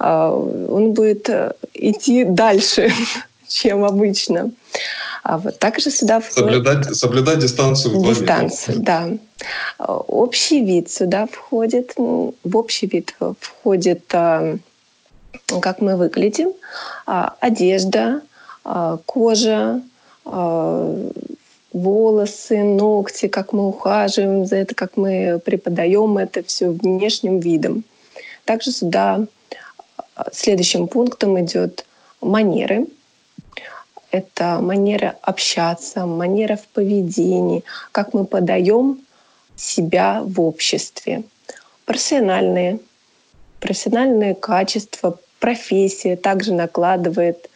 [0.00, 2.92] а, он будет э, идти дальше,
[3.48, 4.50] чем обычно.
[5.28, 9.10] А вот также сюда входит Соблюдать, соблюдать дистанцию в дистанцию, да.
[9.76, 11.94] А, Общий вид сюда входит.
[11.96, 14.56] В общий вид входит, а,
[15.60, 16.52] как мы выглядим,
[17.06, 18.20] а, одежда,
[19.04, 19.80] кожа,
[21.72, 27.84] волосы, ногти, как мы ухаживаем за это, как мы преподаем это все внешним видом.
[28.44, 29.26] Также сюда
[30.32, 31.84] следующим пунктом идет
[32.20, 32.86] манеры.
[34.10, 39.00] Это манера общаться, манера в поведении, как мы подаем
[39.56, 41.24] себя в обществе.
[41.84, 42.78] Профессиональные,
[43.60, 47.50] профессиональные качества, профессия также накладывает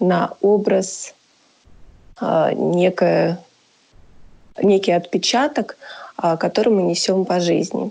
[0.00, 1.14] на образ
[2.16, 3.40] а, некое,
[4.62, 5.76] некий отпечаток,
[6.16, 7.90] а, который мы несем по жизни.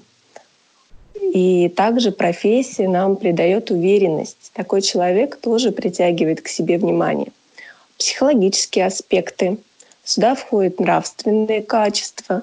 [1.34, 4.51] И также профессия нам придает уверенность.
[4.53, 7.32] Такой человек тоже притягивает к себе внимание.
[7.98, 9.58] Психологические аспекты.
[10.04, 12.41] Сюда входят нравственные качества,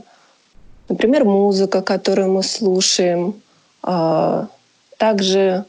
[0.88, 3.40] например, музыка, которую мы слушаем,
[3.82, 4.48] а,
[4.98, 5.64] также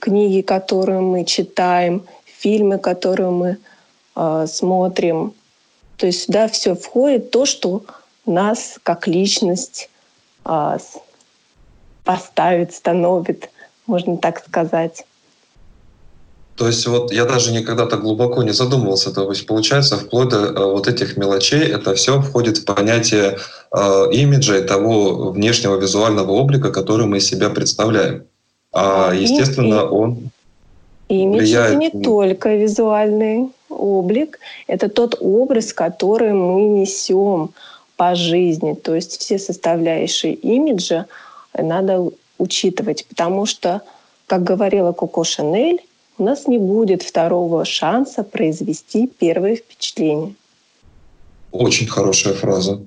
[0.00, 3.58] книги, которые мы читаем, фильмы, которые мы
[4.14, 5.34] а, смотрим,
[5.96, 7.84] То есть сюда все входит то, что
[8.24, 9.88] нас как личность
[10.44, 10.78] а,
[12.04, 13.50] поставит, становит,
[13.86, 15.04] можно так сказать.
[16.56, 19.12] То есть вот я даже никогда так глубоко не задумывался.
[19.12, 23.38] То есть получается, вплоть до э, вот этих мелочей, это все входит в понятие
[23.72, 28.24] э, имиджа и того внешнего визуального облика, который мы из себя представляем.
[28.72, 30.30] А, И- естественно, и- он
[31.08, 37.50] Имидж Влияет это не только визуальный облик, это тот образ, который мы несем
[37.96, 38.74] по жизни.
[38.74, 41.06] То есть все составляющие имиджа
[41.56, 43.82] надо учитывать, потому что,
[44.26, 45.80] как говорила Коко Шанель,
[46.18, 50.34] у нас не будет второго шанса произвести первое впечатление.
[51.52, 52.80] Очень хорошая фраза.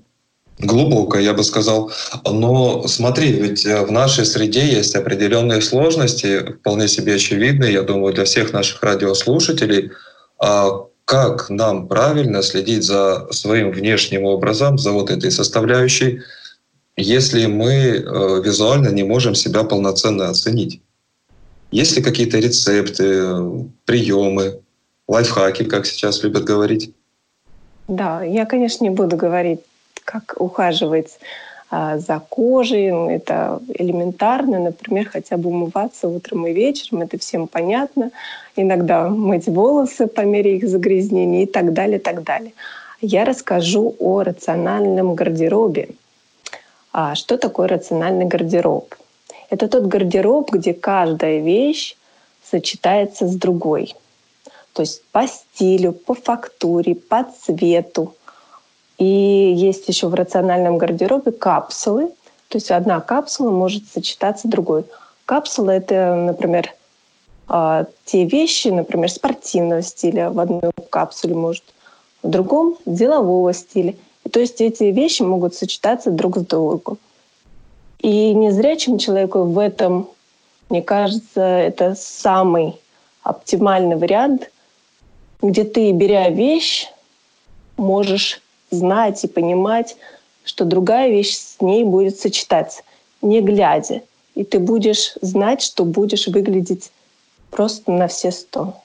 [0.60, 1.92] Глубокая, я бы сказал.
[2.26, 8.14] Но смотри, ведь э, в нашей среде есть определенные сложности, вполне себе очевидные, я думаю,
[8.14, 9.92] для всех наших радиослушателей.
[10.38, 16.22] А как нам правильно следить за своим внешним образом, за вот этой составляющей,
[16.98, 20.82] если мы э, визуально не можем себя полноценно оценить?
[21.72, 24.60] Есть ли какие-то рецепты, приемы,
[25.08, 26.94] лайфхаки, как сейчас любят говорить?
[27.88, 29.60] Да, я, конечно, не буду говорить,
[30.04, 31.20] как ухаживать
[31.72, 32.92] а, за кожей.
[32.92, 34.60] Ну, Это элементарно.
[34.60, 37.02] Например, хотя бы умываться утром и вечером.
[37.02, 38.12] Это всем понятно.
[38.56, 42.54] Иногда мыть волосы по мере их загрязнения и так далее, так далее.
[43.02, 45.90] Я расскажу о рациональном гардеробе.
[46.92, 48.96] А что такое рациональный гардероб?
[49.50, 51.96] Это тот гардероб, где каждая вещь
[52.44, 53.96] сочетается с другой.
[54.74, 58.14] То есть по стилю, по фактуре, по цвету.
[58.98, 62.08] И есть еще в рациональном гардеробе капсулы.
[62.50, 64.86] То есть одна капсула может сочетаться с другой.
[65.26, 66.74] Капсула— это, например,
[67.48, 71.64] а, те вещи, например, спортивного стиля в одной капсуле может,
[72.22, 73.96] в другом— делового стиля.
[74.32, 76.98] То есть эти вещи могут сочетаться друг с другом.
[78.00, 80.10] И незрячему человеку в этом,
[80.70, 82.76] мне кажется, это самый
[83.24, 84.52] оптимальный вариант,
[85.42, 86.88] где ты, беря вещь,
[87.78, 88.42] можешь
[88.72, 89.98] знать и понимать,
[90.44, 92.82] что другая вещь с ней будет сочетаться,
[93.22, 94.02] не глядя.
[94.36, 96.92] И ты будешь знать, что будешь выглядеть
[97.52, 98.82] просто на все сто.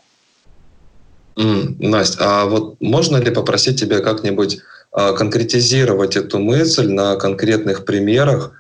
[1.37, 4.59] Настя, а вот можно ли попросить тебя как-нибудь
[4.93, 8.53] а, конкретизировать эту мысль на конкретных примерах,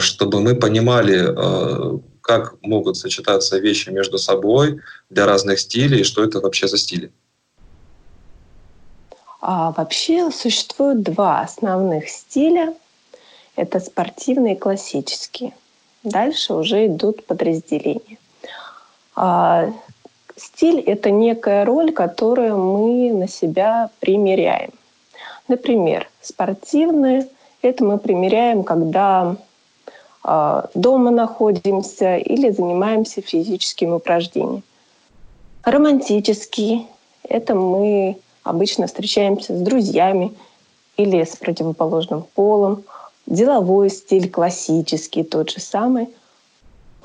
[0.00, 4.80] чтобы мы понимали, а, как могут сочетаться вещи между собой
[5.10, 7.10] для разных стилей, и что это вообще за стили?
[9.40, 12.74] А вообще существует два основных стиля.
[13.56, 15.52] Это спортивный и классический.
[16.04, 18.18] Дальше уже идут подразделения.
[19.16, 19.72] А,
[20.36, 24.70] стиль— это некая роль, которую мы на себя примеряем.
[25.48, 27.26] Например, спортивный—
[27.62, 29.36] это мы примеряем, когда
[30.22, 34.62] дома находимся или занимаемся физическими упражнениями.
[35.62, 36.86] Романтический—
[37.28, 40.34] это мы обычно встречаемся с друзьями
[40.96, 42.84] или с противоположным полом.
[43.26, 46.08] Деловой стиль классический, тот же самый,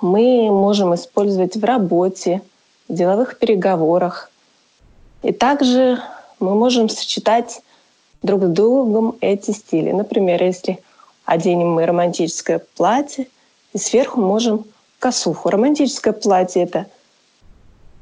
[0.02, 2.42] мы можем использовать в работе,
[2.88, 4.32] в деловых переговорах.
[5.24, 6.00] И также
[6.40, 7.62] мы можем сочетать
[8.24, 9.92] друг с другом эти стили.
[9.92, 10.80] Например, если
[11.26, 13.28] оденем мы романтическое платье,
[13.74, 14.66] и сверху можем
[15.00, 15.50] косуху.
[15.50, 16.88] Романтическое платье— это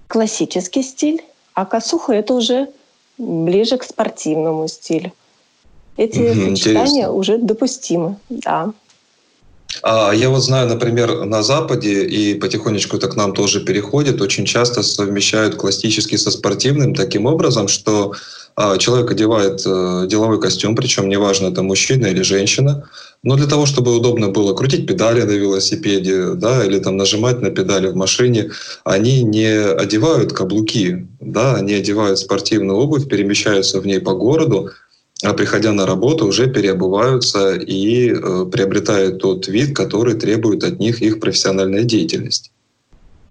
[0.08, 2.70] классический стиль, а косуха— это уже
[3.18, 5.12] ближе к спортивному стилю.
[5.98, 7.12] Эти Мгм, сочетания интересно.
[7.12, 8.74] уже допустимы, да.
[9.82, 14.46] А я вот знаю, например, на Западе, и потихонечку это к нам тоже переходит, очень
[14.46, 18.14] часто совмещают классический со спортивным таким образом, что
[18.78, 22.88] человек одевает э, деловой костюм, причем неважно, это мужчина или женщина,
[23.24, 27.50] но для того, чтобы удобно было крутить педали на велосипеде, да, или там нажимать на
[27.50, 28.52] педали в машине,
[28.84, 34.70] они не одевают каблуки, да, они одевают спортивную обувь, перемещаются в ней по городу,
[35.24, 41.02] а приходя на работу, уже переобуваются и э, приобретают тот вид, который требует от них
[41.02, 42.52] их профессиональная деятельность.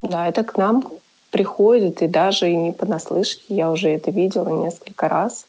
[0.01, 0.85] Да, это к нам
[1.33, 5.47] приходит, и даже и не понаслышке, я уже это видела несколько раз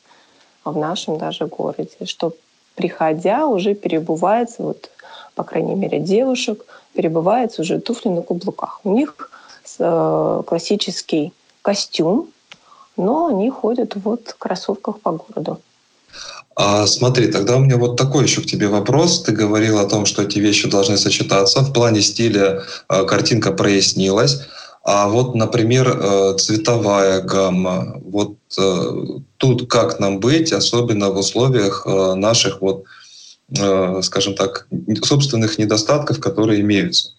[0.66, 2.34] в нашем даже городе, что
[2.76, 4.90] приходя уже переобувается, вот,
[5.36, 8.80] по крайней мере, девушек, перебывается уже туфли на каблуках.
[8.86, 9.30] У них
[9.78, 12.30] э, классический костюм,
[12.96, 15.60] но они ходят вот в кроссовках по городу.
[16.56, 19.24] А смотри, тогда у меня вот такой еще к тебе вопрос.
[19.24, 21.62] Ты говорил о том, что эти вещи должны сочетаться.
[21.62, 24.44] В плане стиля э, картинка прояснилась.
[24.84, 28.02] А вот, например, э, цветовая гамма.
[28.04, 32.84] Вот э, тут как нам быть, особенно в условиях э, наших вот,
[34.02, 34.68] скажем так,
[35.04, 37.14] собственных недостатков, которые имеются?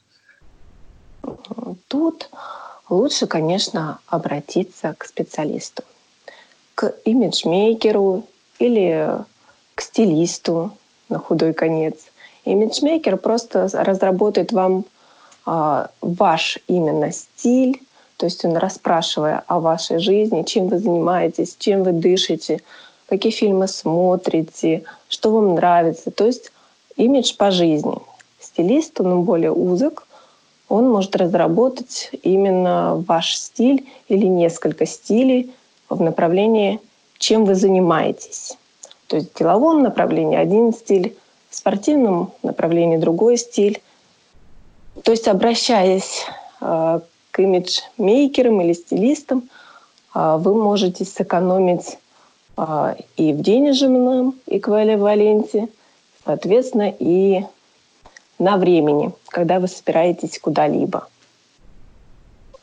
[1.87, 2.29] Тут
[2.89, 5.85] лучше, конечно, обратиться к специалисту,
[6.75, 8.27] к имиджмейкеру
[8.59, 9.11] или
[9.77, 10.73] к стилисту
[11.09, 11.95] на худой конец.
[12.45, 14.87] Имиджмейкер просто разработает вам
[15.47, 17.81] ваш именно стиль,
[18.17, 22.63] то есть он расспрашивая о вашей жизни, чем вы занимаетесь, чем вы дышите,
[23.09, 26.11] какие фильмы смотрите, что вам нравится.
[26.11, 26.53] То есть
[26.97, 27.97] имидж по жизни.
[28.41, 30.07] Стилист, он более узок,
[30.69, 35.53] он может разработать именно ваш стиль или несколько стилей
[35.89, 36.81] в направлении,
[37.19, 38.57] чем вы занимаетесь.
[39.07, 41.17] То есть в деловом направлении один стиль,
[41.51, 43.81] в спортивном направлении другой стиль.
[45.03, 46.27] То есть обращаясь
[46.61, 49.49] э, к имиджмейкерам или стилистам,
[50.15, 51.99] э, вы можете сэкономить
[52.57, 55.69] э, и в денежном эквиваленте,
[56.25, 57.45] соответственно, и
[58.39, 61.09] на времени, когда вы собираетесь куда-либо.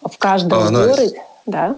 [0.01, 1.75] В каждом а, городе, да.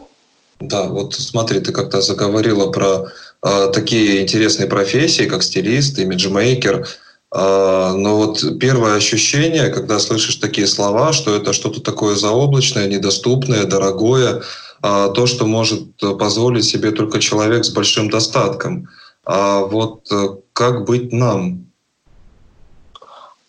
[0.59, 3.07] Да, вот смотри, ты как-то заговорила про
[3.43, 6.87] э, такие интересные профессии, как стилист, имиджмейкер.
[7.33, 13.65] Э, но вот первое ощущение, когда слышишь такие слова, что это что-то такое заоблачное, недоступное,
[13.65, 14.41] дорогое,
[14.83, 18.87] э, то, что может позволить себе только человек с большим достатком.
[19.25, 21.65] А вот э, как быть нам?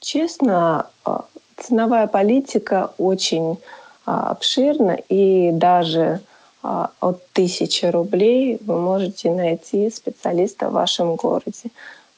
[0.01, 0.87] Честно,
[1.57, 3.57] ценовая политика очень
[4.05, 6.20] обширна, и даже
[6.62, 11.70] а, от тысячи рублей вы можете найти специалиста в вашем городе,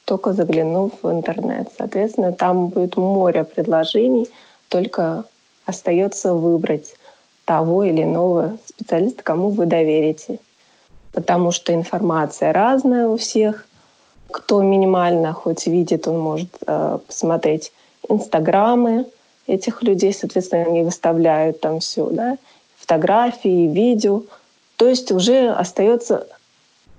[0.07, 1.69] только заглянув в интернет.
[1.77, 4.29] Соответственно, там будет море предложений,
[4.69, 5.25] только
[5.67, 6.95] остается выбрать
[7.45, 10.39] того или иного специалиста, кому вы доверите.
[11.13, 13.67] Потому что информация разная у всех.
[14.31, 17.73] Кто минимально хоть видит, он может э, посмотреть
[18.09, 19.07] инстаграмы
[19.47, 22.39] этих людей, соответственно, они выставляют там все, да,
[22.77, 24.23] фотографии, видео.
[24.77, 26.29] То есть уже остается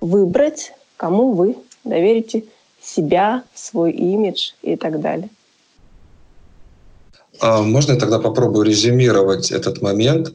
[0.00, 2.44] выбрать, кому вы доверите
[2.88, 5.28] себя, свой имидж и так далее.
[7.40, 10.32] А можно я тогда попробую резюмировать этот момент?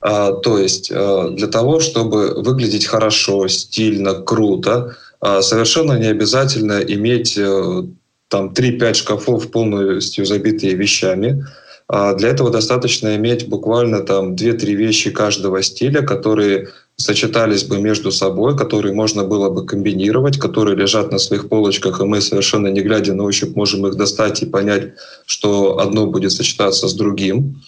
[0.00, 4.96] А, то есть а, для того, чтобы выглядеть хорошо, стильно, круто,
[5.40, 7.82] совершенно не обязательно иметь э,
[8.26, 11.46] там 3-5 шкафов полностью забитые вещами.
[11.88, 18.56] Для этого достаточно иметь буквально там 2-3 вещи каждого стиля, которые сочетались бы между собой,
[18.56, 23.14] которые можно было бы комбинировать, которые лежат на своих полочках, и мы совершенно не глядя
[23.14, 24.92] на ощупь можем их достать и понять,
[25.26, 27.62] что одно будет сочетаться с другим.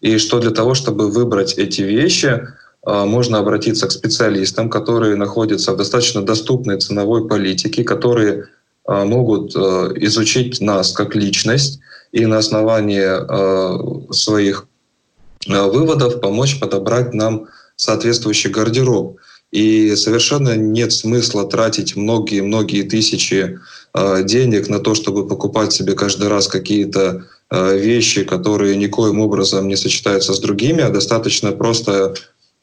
[0.00, 2.40] И что для того, чтобы выбрать эти вещи,
[2.84, 8.48] а, можно обратиться к специалистам, которые находятся в достаточно доступной ценовой политике, которые
[8.84, 14.66] а, могут а, изучить нас как личность и на основании своих
[15.46, 17.46] выводов помочь подобрать нам
[17.82, 19.16] соответствующий гардероб.
[19.50, 23.58] И совершенно нет смысла тратить многие-многие тысячи
[24.24, 30.32] денег на то, чтобы покупать себе каждый раз какие-то вещи, которые никоим образом не сочетаются
[30.32, 32.14] с другими, а достаточно просто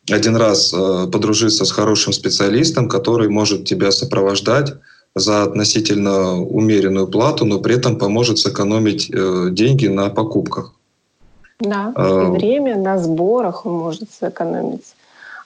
[0.10, 0.74] один раз
[1.12, 4.74] подружиться с хорошим специалистом, который может тебя сопровождать
[5.16, 10.74] за относительно умеренную плату, но при этом поможет сэкономить э, деньги на покупках.
[11.60, 14.96] Да, а, и время на сборах он может сэкономить.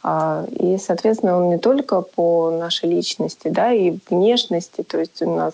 [0.03, 5.33] А, и, соответственно, он не только по нашей личности, да, и внешности, то есть у
[5.33, 5.53] нас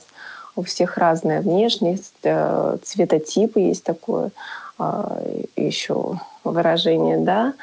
[0.55, 4.31] у всех разная внешность, э, цветотипы есть такое
[4.77, 5.21] а,
[5.55, 7.53] еще выражение, да,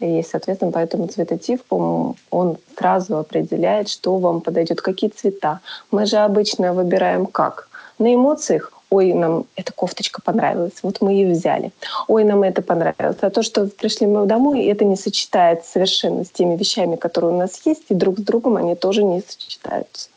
[0.00, 5.60] и, соответственно, поэтому цветотип, он сразу определяет, что вам подойдет, какие цвета.
[5.90, 7.68] Мы же обычно выбираем как?
[7.98, 11.72] На эмоциях ой, нам эта кофточка понравилась, вот мы ее взяли.
[12.08, 13.18] Ой, нам это понравилось.
[13.20, 17.38] А то, что пришли мы домой, это не сочетается совершенно с теми вещами, которые у
[17.38, 20.08] нас есть, и друг с другом они тоже не сочетаются.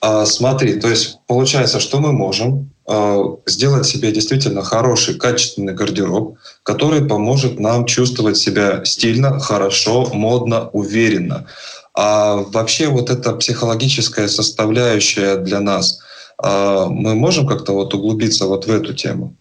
[0.00, 6.38] А, смотри, то есть получается, что мы можем а, сделать себе действительно хороший, качественный гардероб,
[6.64, 11.46] который поможет нам чувствовать себя стильно, хорошо, модно, уверенно.
[11.94, 16.00] А вообще вот эта психологическая составляющая для нас,
[16.38, 19.34] мы можем как-то вот углубиться вот в эту тему?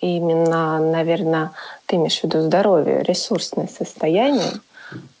[0.00, 1.52] Именно, наверное,
[1.86, 4.52] ты имеешь в виду здоровье, ресурсное состояние.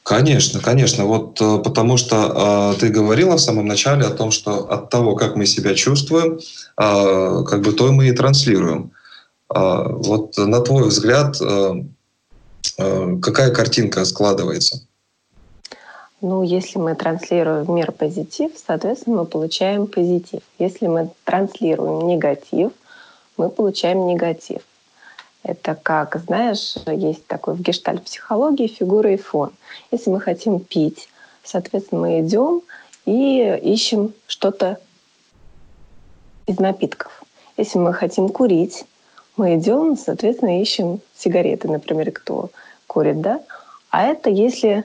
[0.02, 1.06] Конечно, конечно.
[1.06, 5.16] Вот э, потому что э, ты говорила в самом начале о том, что от того,
[5.16, 6.38] как мы себя чувствуем,
[6.78, 8.92] э, как бы то мы и транслируем.
[9.54, 11.72] Э, вот на твой взгляд, э,
[12.76, 14.86] э, какая картинка складывается?
[16.26, 20.40] Ну, если мы транслируем мир позитив, соответственно, мы получаем позитив.
[20.58, 22.72] Если мы транслируем негатив,
[23.36, 24.62] мы получаем негатив.
[25.42, 29.52] Это как, знаешь, есть такой в гештальт-психологии фигура и фон.
[29.90, 31.10] Если мы хотим пить,
[31.42, 32.62] соответственно, мы идем
[33.04, 34.78] и ищем что-то
[36.46, 37.22] из напитков.
[37.58, 38.86] Если мы хотим курить,
[39.36, 42.48] мы идем, соответственно, ищем сигареты, например, кто
[42.86, 43.42] курит, да?
[43.90, 44.84] А это если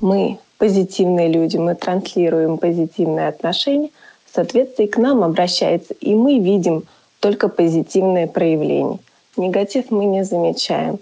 [0.00, 3.90] мы позитивные люди, мы транслируем позитивные отношения,
[4.34, 6.84] соответственно, и к нам обращается, и мы видим
[7.20, 8.98] только позитивные проявления.
[9.36, 11.00] Негатив мы не замечаем.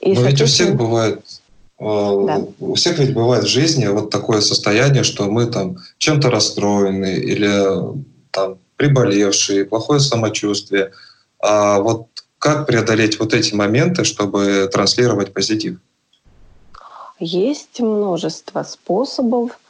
[0.00, 1.20] И, Но ведь у всех бывает,
[1.78, 2.44] э, да.
[2.58, 7.52] у всех ведь бывает в жизни вот такое состояние, что мы там чем-то расстроены или
[8.32, 10.90] там приболевшие, плохое самочувствие.
[11.38, 12.08] А вот
[12.40, 15.78] как преодолеть вот эти моменты, чтобы транслировать позитив?
[17.20, 19.60] Есть множество способов,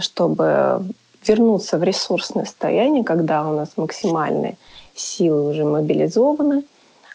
[0.00, 0.82] чтобы
[1.26, 4.56] вернуться в ресурсное состояние, когда у нас максимальные
[4.94, 6.64] силы уже мобилизованы.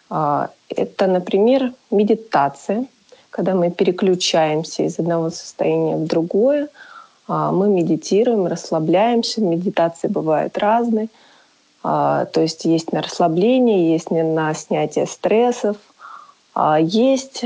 [0.08, 2.86] А, это, например, медитация,
[3.30, 6.68] когда мы переключаемся из одного состояния в другое.
[7.26, 9.40] А, мы медитируем, расслабляемся.
[9.40, 11.08] Медитации бывают разные.
[11.82, 15.76] А, то есть есть на расслабление, есть на снятие стрессов,
[16.80, 17.44] есть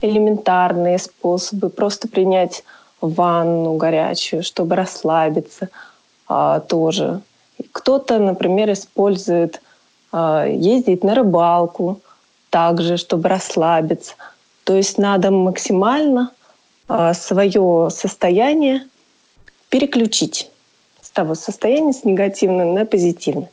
[0.00, 2.64] элементарные способы, просто принять
[3.00, 5.68] ванну горячую, чтобы расслабиться
[6.26, 7.20] а, тоже.
[7.72, 9.60] Кто-то, например, использует,
[10.12, 12.00] а, ездит на рыбалку
[12.50, 14.14] также, чтобы расслабиться.
[14.64, 16.30] То есть надо максимально
[16.88, 18.86] а, свое состояние
[19.68, 20.50] переключить
[21.02, 23.50] с того состояния с негативного на позитивное.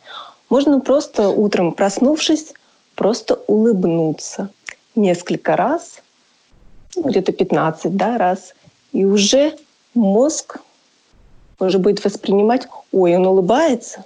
[0.49, 2.53] Можно просто утром проснувшись,
[2.95, 4.49] просто улыбнуться
[4.95, 5.99] несколько раз–
[6.95, 8.53] где-то 15 да, раз,
[8.91, 9.53] и уже
[9.93, 10.57] мозг
[11.59, 14.05] уже будет воспринимать, ой, он улыбается,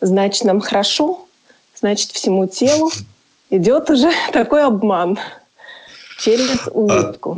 [0.00, 1.26] значит, нам хорошо,
[1.74, 2.90] значит, всему телу
[3.50, 5.18] идет уже такой обман
[6.18, 7.36] через улыбку.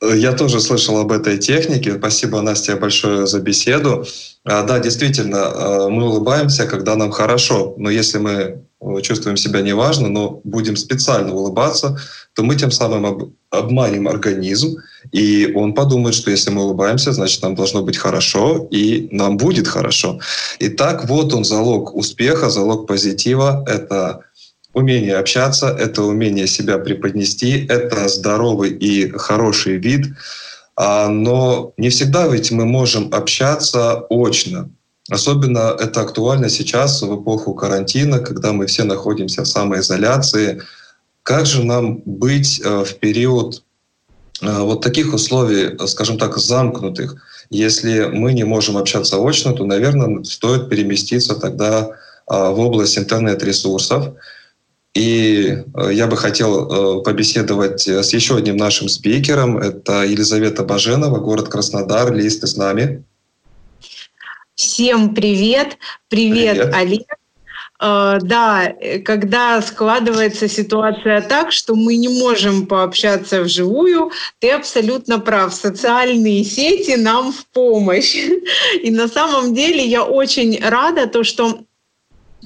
[0.00, 1.94] А, я тоже слышал об этой технике.
[1.94, 4.04] Спасибо, Настя, большое за беседу.
[4.44, 7.74] А, да, действительно, а, мы улыбаемся, когда нам хорошо.
[7.78, 8.64] Но если мы
[9.02, 11.98] чувствуем себя неважно, но будем специально улыбаться,
[12.34, 14.76] то мы тем самым об, обманем организм,
[15.12, 19.68] и он подумает, что если мы улыбаемся, значит, нам должно быть хорошо, и нам будет
[19.68, 20.20] хорошо.
[20.58, 24.20] Итак, вот он залог успеха, залог позитива— это
[24.74, 30.06] умение общаться, это умение себя преподнести, это здоровый и хороший вид.
[30.74, 34.70] А, но не всегда ведь мы можем общаться очно.
[35.12, 40.62] Особенно это актуально сейчас, в эпоху карантина, когда мы все находимся в самоизоляции.
[41.22, 43.62] Как же нам быть э, в период
[44.40, 47.16] э, вот таких условий, скажем так, замкнутых?
[47.50, 51.92] Если мы не можем общаться очно, то, наверное, стоит переместиться тогда э,
[52.26, 54.14] в область интернет-ресурсов.
[54.94, 55.58] И
[55.90, 59.58] я бы хотел побеседовать с еще одним нашим спикером.
[59.58, 62.14] Это Елизавета Баженова, город Краснодар.
[62.14, 63.04] Лиз, ты с нами?
[64.62, 65.76] Всем привет.
[66.08, 66.74] Привет, привет.
[66.74, 67.02] Олег.
[67.82, 68.72] Uh, да,
[69.04, 75.52] когда складывается ситуация так, что мы не можем пообщаться вживую, ты абсолютно прав.
[75.52, 78.14] Социальные сети нам в помощь.
[78.84, 81.64] И на самом деле я очень рада, то, что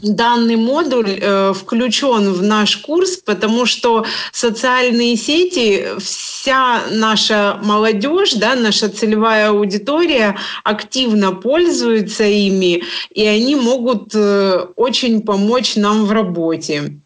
[0.03, 8.55] данный модуль э, включен в наш курс, потому что социальные сети, вся наша молодежь, да,
[8.55, 17.01] наша целевая аудитория активно пользуется ими, и они могут э, очень помочь нам в работе.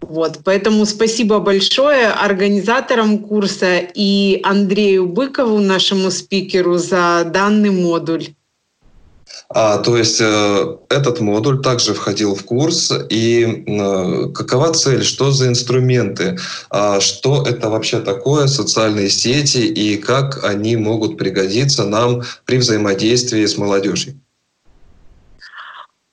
[0.00, 8.26] Вот, поэтому спасибо большое организаторам курса и Андрею Быкову, нашему спикеру, за данный модуль.
[9.54, 12.92] А, то есть э, этот модуль также входил в курс.
[13.10, 16.38] И э, какова цель, что за инструменты,
[16.70, 23.44] а, что это вообще такое, социальные сети и как они могут пригодиться нам при взаимодействии
[23.44, 24.14] с молодежью?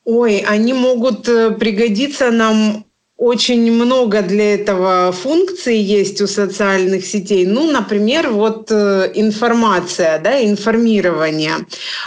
[0.03, 2.85] Ой, они могут э, пригодиться нам
[3.19, 7.45] очень много для этого функций есть у социальных сетей.
[7.45, 11.55] Ну, например, вот э, информация, да, информирование.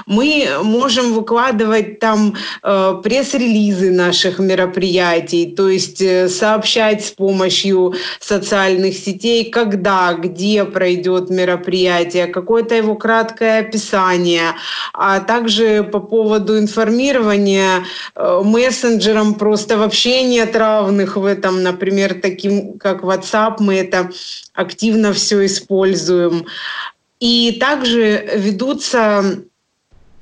[0.07, 8.97] Мы можем выкладывать там э, пресс-релизы наших мероприятий, то есть э, сообщать с помощью социальных
[8.97, 14.55] сетей, когда, где пройдет мероприятие, какое-то его краткое описание,
[14.95, 17.85] а также по поводу информирования
[18.15, 24.11] э, мессенджерам просто вообще нет равных удобных в этом, например, таким как WhatsApp, мы это
[24.55, 26.47] активно все используем.
[27.21, 29.43] И также ведутся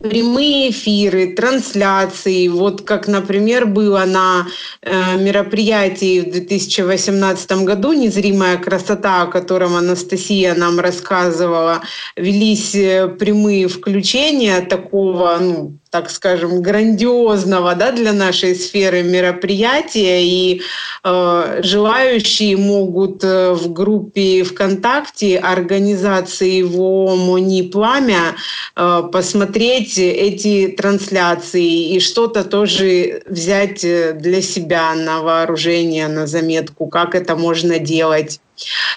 [0.01, 4.47] прямые эфиры, трансляции, вот как, например, было на
[4.83, 11.81] э, мероприятии в 2018 году «Незримая красота», о котором Анастасия нам рассказывала,
[12.16, 20.62] велись э, прямые включения такого, ну, так скажем, грандиозного да, для нашей сферы мероприятия, и
[21.03, 28.36] э, желающие могут э, в группе ВКонтакте организации его «Мони Пламя»
[28.76, 36.86] э, посмотреть эти трансляции и что-то тоже взять э, для себя на вооружение, на заметку,
[36.86, 38.41] как это можно делать.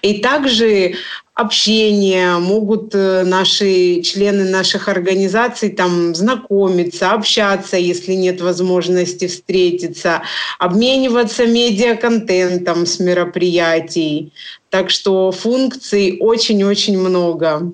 [0.02, 0.96] И также
[1.36, 10.22] общение, могут э, наши члены наших организаций там знакомиться, общаться, если нет возможности встретиться,
[10.60, 14.32] обмениваться медиаконтентом с мероприятий.
[14.70, 17.72] Так что функций очень-очень много.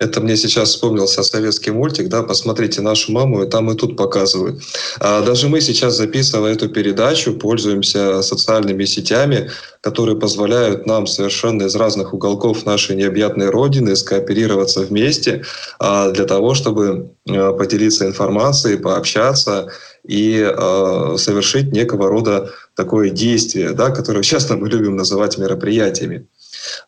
[0.00, 4.62] Это мне сейчас вспомнился советский мультик, да, посмотрите нашу маму, и там и тут показывают.
[4.98, 9.50] А даже мы сейчас, записывая эту передачу, пользуемся социальными сетями,
[9.82, 15.44] которые позволяют нам совершенно из разных уголков нашей необъятной родины скооперироваться вместе
[15.78, 19.70] а, для того, чтобы а, поделиться информацией, пообщаться
[20.02, 26.26] и а, совершить некого рода такое действие, да, которое часто мы любим называть мероприятиями.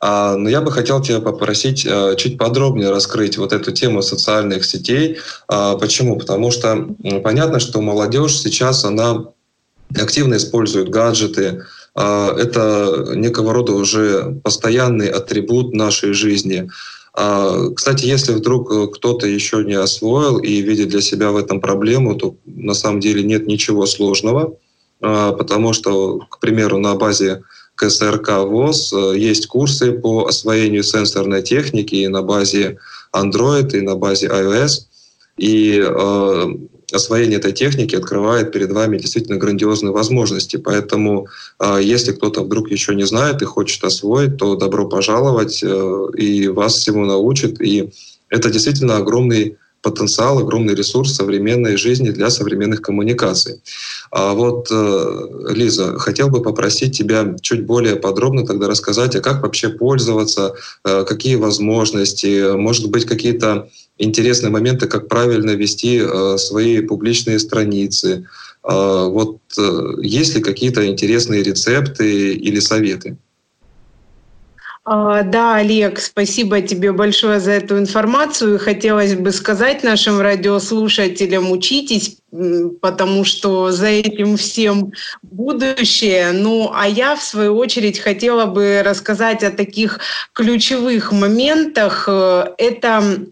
[0.01, 4.65] А, но я бы хотел тебя попросить а, чуть подробнее раскрыть вот эту тему социальных
[4.65, 5.19] сетей.
[5.49, 6.19] А, почему?
[6.19, 6.89] Потому что
[7.23, 9.25] понятно, что молодежь сейчас, она
[9.99, 11.65] активно использует гаджеты,
[11.95, 16.71] это некого рода уже постоянный атрибут нашей жизни.
[17.13, 22.37] Кстати, если вдруг кто-то еще не освоил и видит для себя в этом проблему, то
[22.47, 24.55] на самом деле нет ничего сложного,
[25.01, 27.43] потому что, к примеру, на базе
[27.83, 32.79] КСРК ВОЗ э, есть курсы по освоению сенсорной техники и на базе
[33.13, 34.87] Android, и на базе iOS.
[35.37, 36.47] И э,
[36.93, 40.57] освоение этой техники открывает перед вами действительно грандиозные возможности.
[40.59, 41.27] Поэтому,
[41.59, 46.49] э, если кто-то вдруг еще не знает и хочет освоить, то добро пожаловать, э, и
[46.49, 47.61] вас всему научат.
[47.61, 47.91] И
[48.29, 53.61] это действительно огромный потенциал, огромный ресурс современной жизни для современных коммуникаций.
[54.11, 59.43] А вот, э, Лиза, хотел бы попросить тебя чуть более подробно тогда рассказать, а как
[59.43, 60.55] вообще пользоваться,
[60.85, 63.69] э, какие возможности, может быть, какие-то
[63.99, 68.27] интересные моменты, как правильно вести э, свои публичные страницы.
[68.65, 69.39] А вот
[70.01, 73.17] есть ли какие-то интересные рецепты или советы?
[74.85, 78.59] А, да, Олег, спасибо тебе большое за эту информацию.
[78.59, 82.19] Хотелось бы сказать нашим радиослушателям, учитесь,
[82.81, 86.33] потому что за этим всем будущее.
[86.33, 90.01] Ну, а я, в свою очередь, хотела бы рассказать о таких
[90.33, 92.09] ключевых моментах.
[92.09, 93.27] Это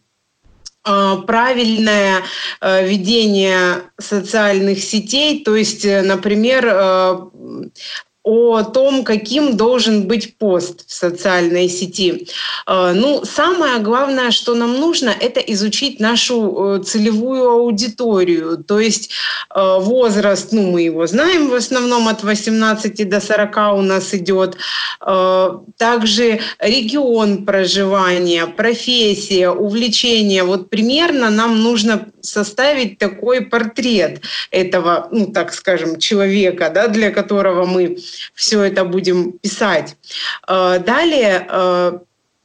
[0.82, 2.22] а, правильное
[2.62, 7.18] э, ведение социальных сетей, то есть, э, например, э,
[8.30, 12.28] о том, каким должен быть пост в социальной сети.
[12.66, 16.36] Э, ну, самое главное, что нам нужно, это изучить нашу
[16.78, 18.62] э, целевую аудиторию.
[18.62, 19.10] То есть
[19.54, 24.56] э, возраст, ну, мы его знаем в основном от 18 до 40 у нас идет.
[25.76, 30.44] Также регион проживания, профессия, увлечение.
[30.44, 34.20] Вот примерно нам нужно составить такой портрет
[34.50, 37.96] этого, ну, так скажем, человека, да, для которого мы
[38.34, 39.96] все это будем писать.
[40.48, 41.98] Э, далее э,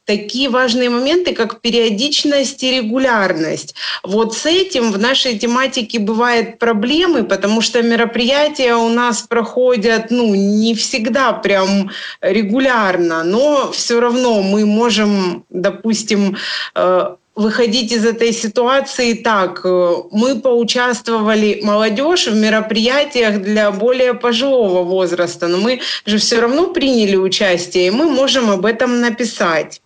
[0.06, 3.74] такие важные моменты, как периодичность и регулярность.
[4.02, 10.34] Вот с этим в нашей тематике бывают проблемы, потому что мероприятия у нас проходят ну,
[10.34, 16.36] не всегда прям регулярно, но все равно мы можем, допустим,
[16.74, 19.60] э, выходить из этой ситуации так.
[19.64, 26.72] Э, мы поучаствовали, молодежь, в мероприятиях для более пожилого возраста, но мы же все равно
[26.72, 29.82] приняли участие, и мы можем об этом написать.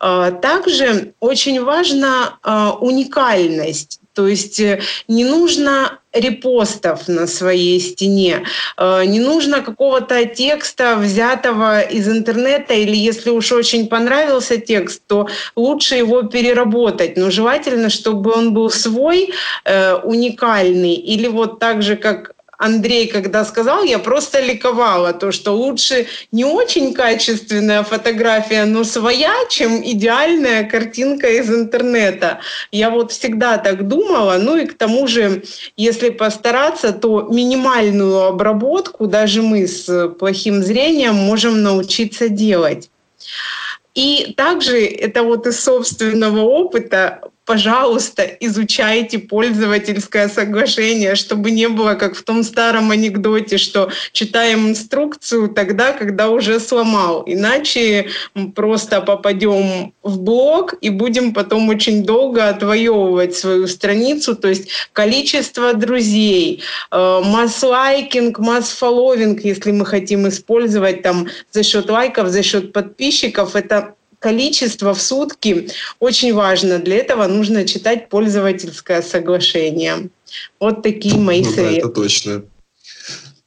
[0.00, 4.01] Э, также очень важна э, уникальность.
[4.14, 8.44] То есть э, не нужно репостов на своей стене,
[8.76, 15.28] э, не нужно какого-то текста, взятого из интернета, или если уж очень понравился текст, то
[15.56, 17.16] лучше его переработать.
[17.16, 19.32] Но желательно, чтобы он был свой,
[19.64, 25.50] э, уникальный, или вот так же, как Андрей, когда сказал, я просто ликовала, то, что
[25.50, 32.38] лучше не очень качественная фотография, но своя, чем идеальная картинка из интернета.
[32.70, 35.42] Я вот всегда так думала, ну и к тому же,
[35.76, 42.90] если постараться, то минимальную обработку даже мы с плохим зрением можем научиться делать.
[43.94, 52.14] И также это вот из собственного опыта пожалуйста, изучайте пользовательское соглашение, чтобы не было, как
[52.14, 57.24] в том старом анекдоте, что читаем инструкцию тогда, когда уже сломал.
[57.26, 58.08] Иначе
[58.54, 65.74] просто попадем в блог и будем потом очень долго отвоевывать свою страницу, то есть количество
[65.74, 73.56] друзей, э, масс-лайкинг, масс-фолловинг, если мы хотим использовать там за счет лайков, за счет подписчиков,
[73.56, 75.68] это количество в сутки
[75.98, 76.78] очень важно.
[76.78, 80.08] Для этого нужно читать пользовательское соглашение.
[80.60, 81.72] Вот такие мои ну, советы.
[81.72, 82.42] Да, это точно.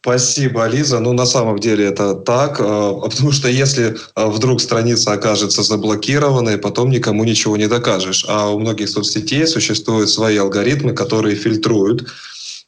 [0.01, 0.99] Спасибо, Лиза.
[0.99, 6.59] Ну, на самом деле это так, а, потому что если а, вдруг страница окажется заблокированной,
[6.59, 8.23] потом никому ничего не докажешь.
[8.27, 12.05] А у многих соцсетей существуют свои алгоритмы, которые фильтруют а,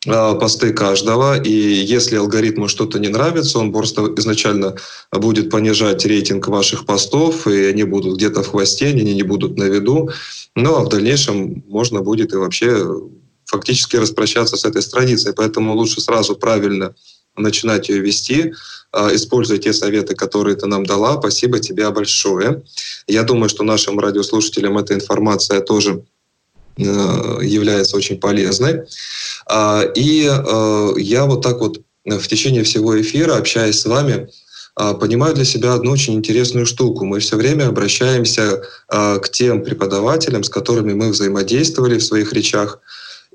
[0.06, 4.76] посты каждого, и если алгоритму что-то не нравится, он просто изначально
[5.12, 9.64] будет понижать рейтинг ваших постов, и они будут где-то в хвосте, они не будут на
[9.64, 10.10] виду.
[10.56, 12.86] Ну а в дальнейшем можно будет и вообще
[13.48, 15.34] фактически распрощаться с этой страницей.
[15.34, 16.94] Поэтому лучше сразу правильно
[17.36, 18.54] начинать ее вести,
[18.92, 21.18] а, используя те советы, которые ты нам дала.
[21.20, 22.64] Спасибо тебе большое.
[23.08, 26.17] Я думаю, что нашим радиослушателям эта информация тоже э,
[26.78, 28.84] является очень полезной.
[29.48, 34.30] А, и э, я вот так вот в течение всего эфира, общаясь с вами,
[34.76, 37.06] а, понимаю для себя одну очень интересную штуку.
[37.06, 42.80] Мы все время обращаемся а, к тем преподавателям, с которыми мы взаимодействовали в своих речах.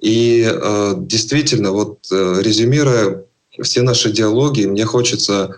[0.01, 3.25] И э, действительно, вот э, резюмируя
[3.63, 5.57] все наши диалоги, мне хочется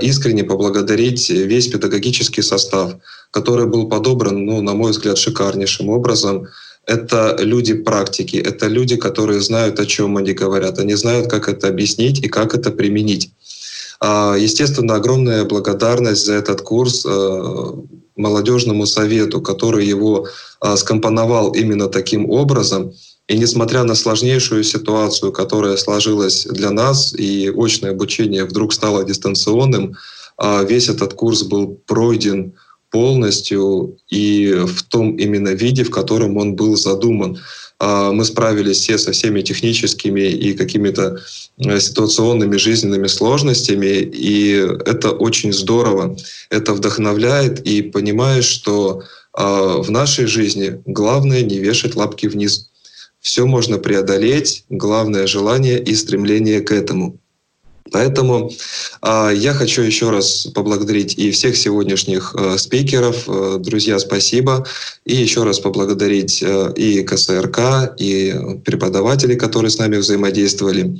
[0.00, 2.94] искренне поблагодарить весь педагогический состав,
[3.30, 6.48] который был подобран, ну, на мой взгляд, шикарнейшим образом
[6.88, 11.68] это люди практики, это люди, которые знают, о чем они говорят, они знают, как это
[11.68, 13.30] объяснить и как это применить.
[14.00, 17.72] А, естественно, огромная благодарность за этот курс э,
[18.16, 20.28] молодежному совету, который его
[20.60, 22.92] а, скомпоновал именно таким образом.
[23.28, 29.94] И несмотря на сложнейшую ситуацию, которая сложилась для нас, и очное обучение вдруг стало дистанционным,
[30.38, 32.54] а, весь этот курс был пройден
[32.90, 37.38] полностью и в том именно виде, в котором он был задуман.
[37.80, 41.20] А, мы справились все со всеми техническими и какими-то
[41.58, 46.16] э, ситуационными жизненными сложностями, и это очень здорово.
[46.50, 52.70] Это вдохновляет, и понимаешь, что а, в нашей жизни главное не вешать лапки вниз.
[53.20, 57.18] Все можно преодолеть, главное желание и стремление к этому.
[57.92, 58.50] Поэтому
[59.02, 63.28] э, я хочу еще раз поблагодарить и всех сегодняшних э, спикеров.
[63.28, 64.66] Э, друзья, спасибо.
[65.04, 68.34] И еще раз поблагодарить э, и КСРК, и
[68.64, 70.98] преподавателей, которые с нами взаимодействовали.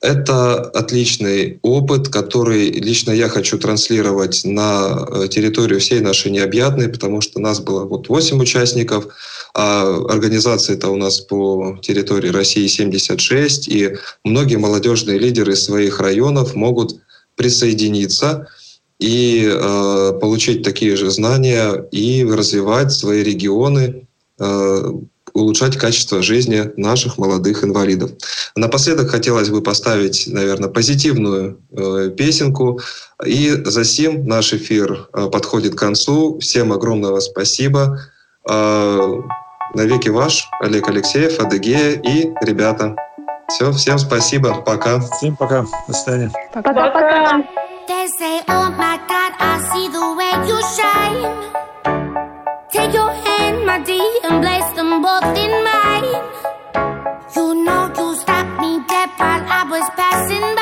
[0.00, 7.20] Это отличный опыт, который лично я хочу транслировать на э, территорию всей нашей необъятной, потому
[7.20, 9.08] что нас было вот 8 участников,
[9.54, 17.00] а организации-то у нас по территории России 76, и многие молодежные лидеры своих районов могут
[17.36, 18.48] присоединиться
[18.98, 24.06] и э, получить такие же знания и развивать свои регионы,
[24.38, 24.92] э,
[25.32, 28.10] улучшать качество жизни наших молодых инвалидов.
[28.56, 32.80] Напоследок хотелось бы поставить, наверное, позитивную э, песенку.
[33.24, 36.38] И за сим наш эфир э, подходит к концу.
[36.40, 38.00] Всем огромного спасибо.
[38.48, 39.14] Э,
[39.74, 42.96] навеки ваш Олег Алексеев, Адыгея и ребята.
[43.48, 45.00] Все, всем спасибо, пока.
[45.00, 46.30] Всем пока, до свидания.
[46.52, 47.42] Пока-пока.
[47.88, 51.50] They say, oh my God, I see the way you shine.
[52.72, 56.22] Take your hand, my dear, and place them both in mine.
[57.34, 60.59] You know you stopped me dead while I was passing by.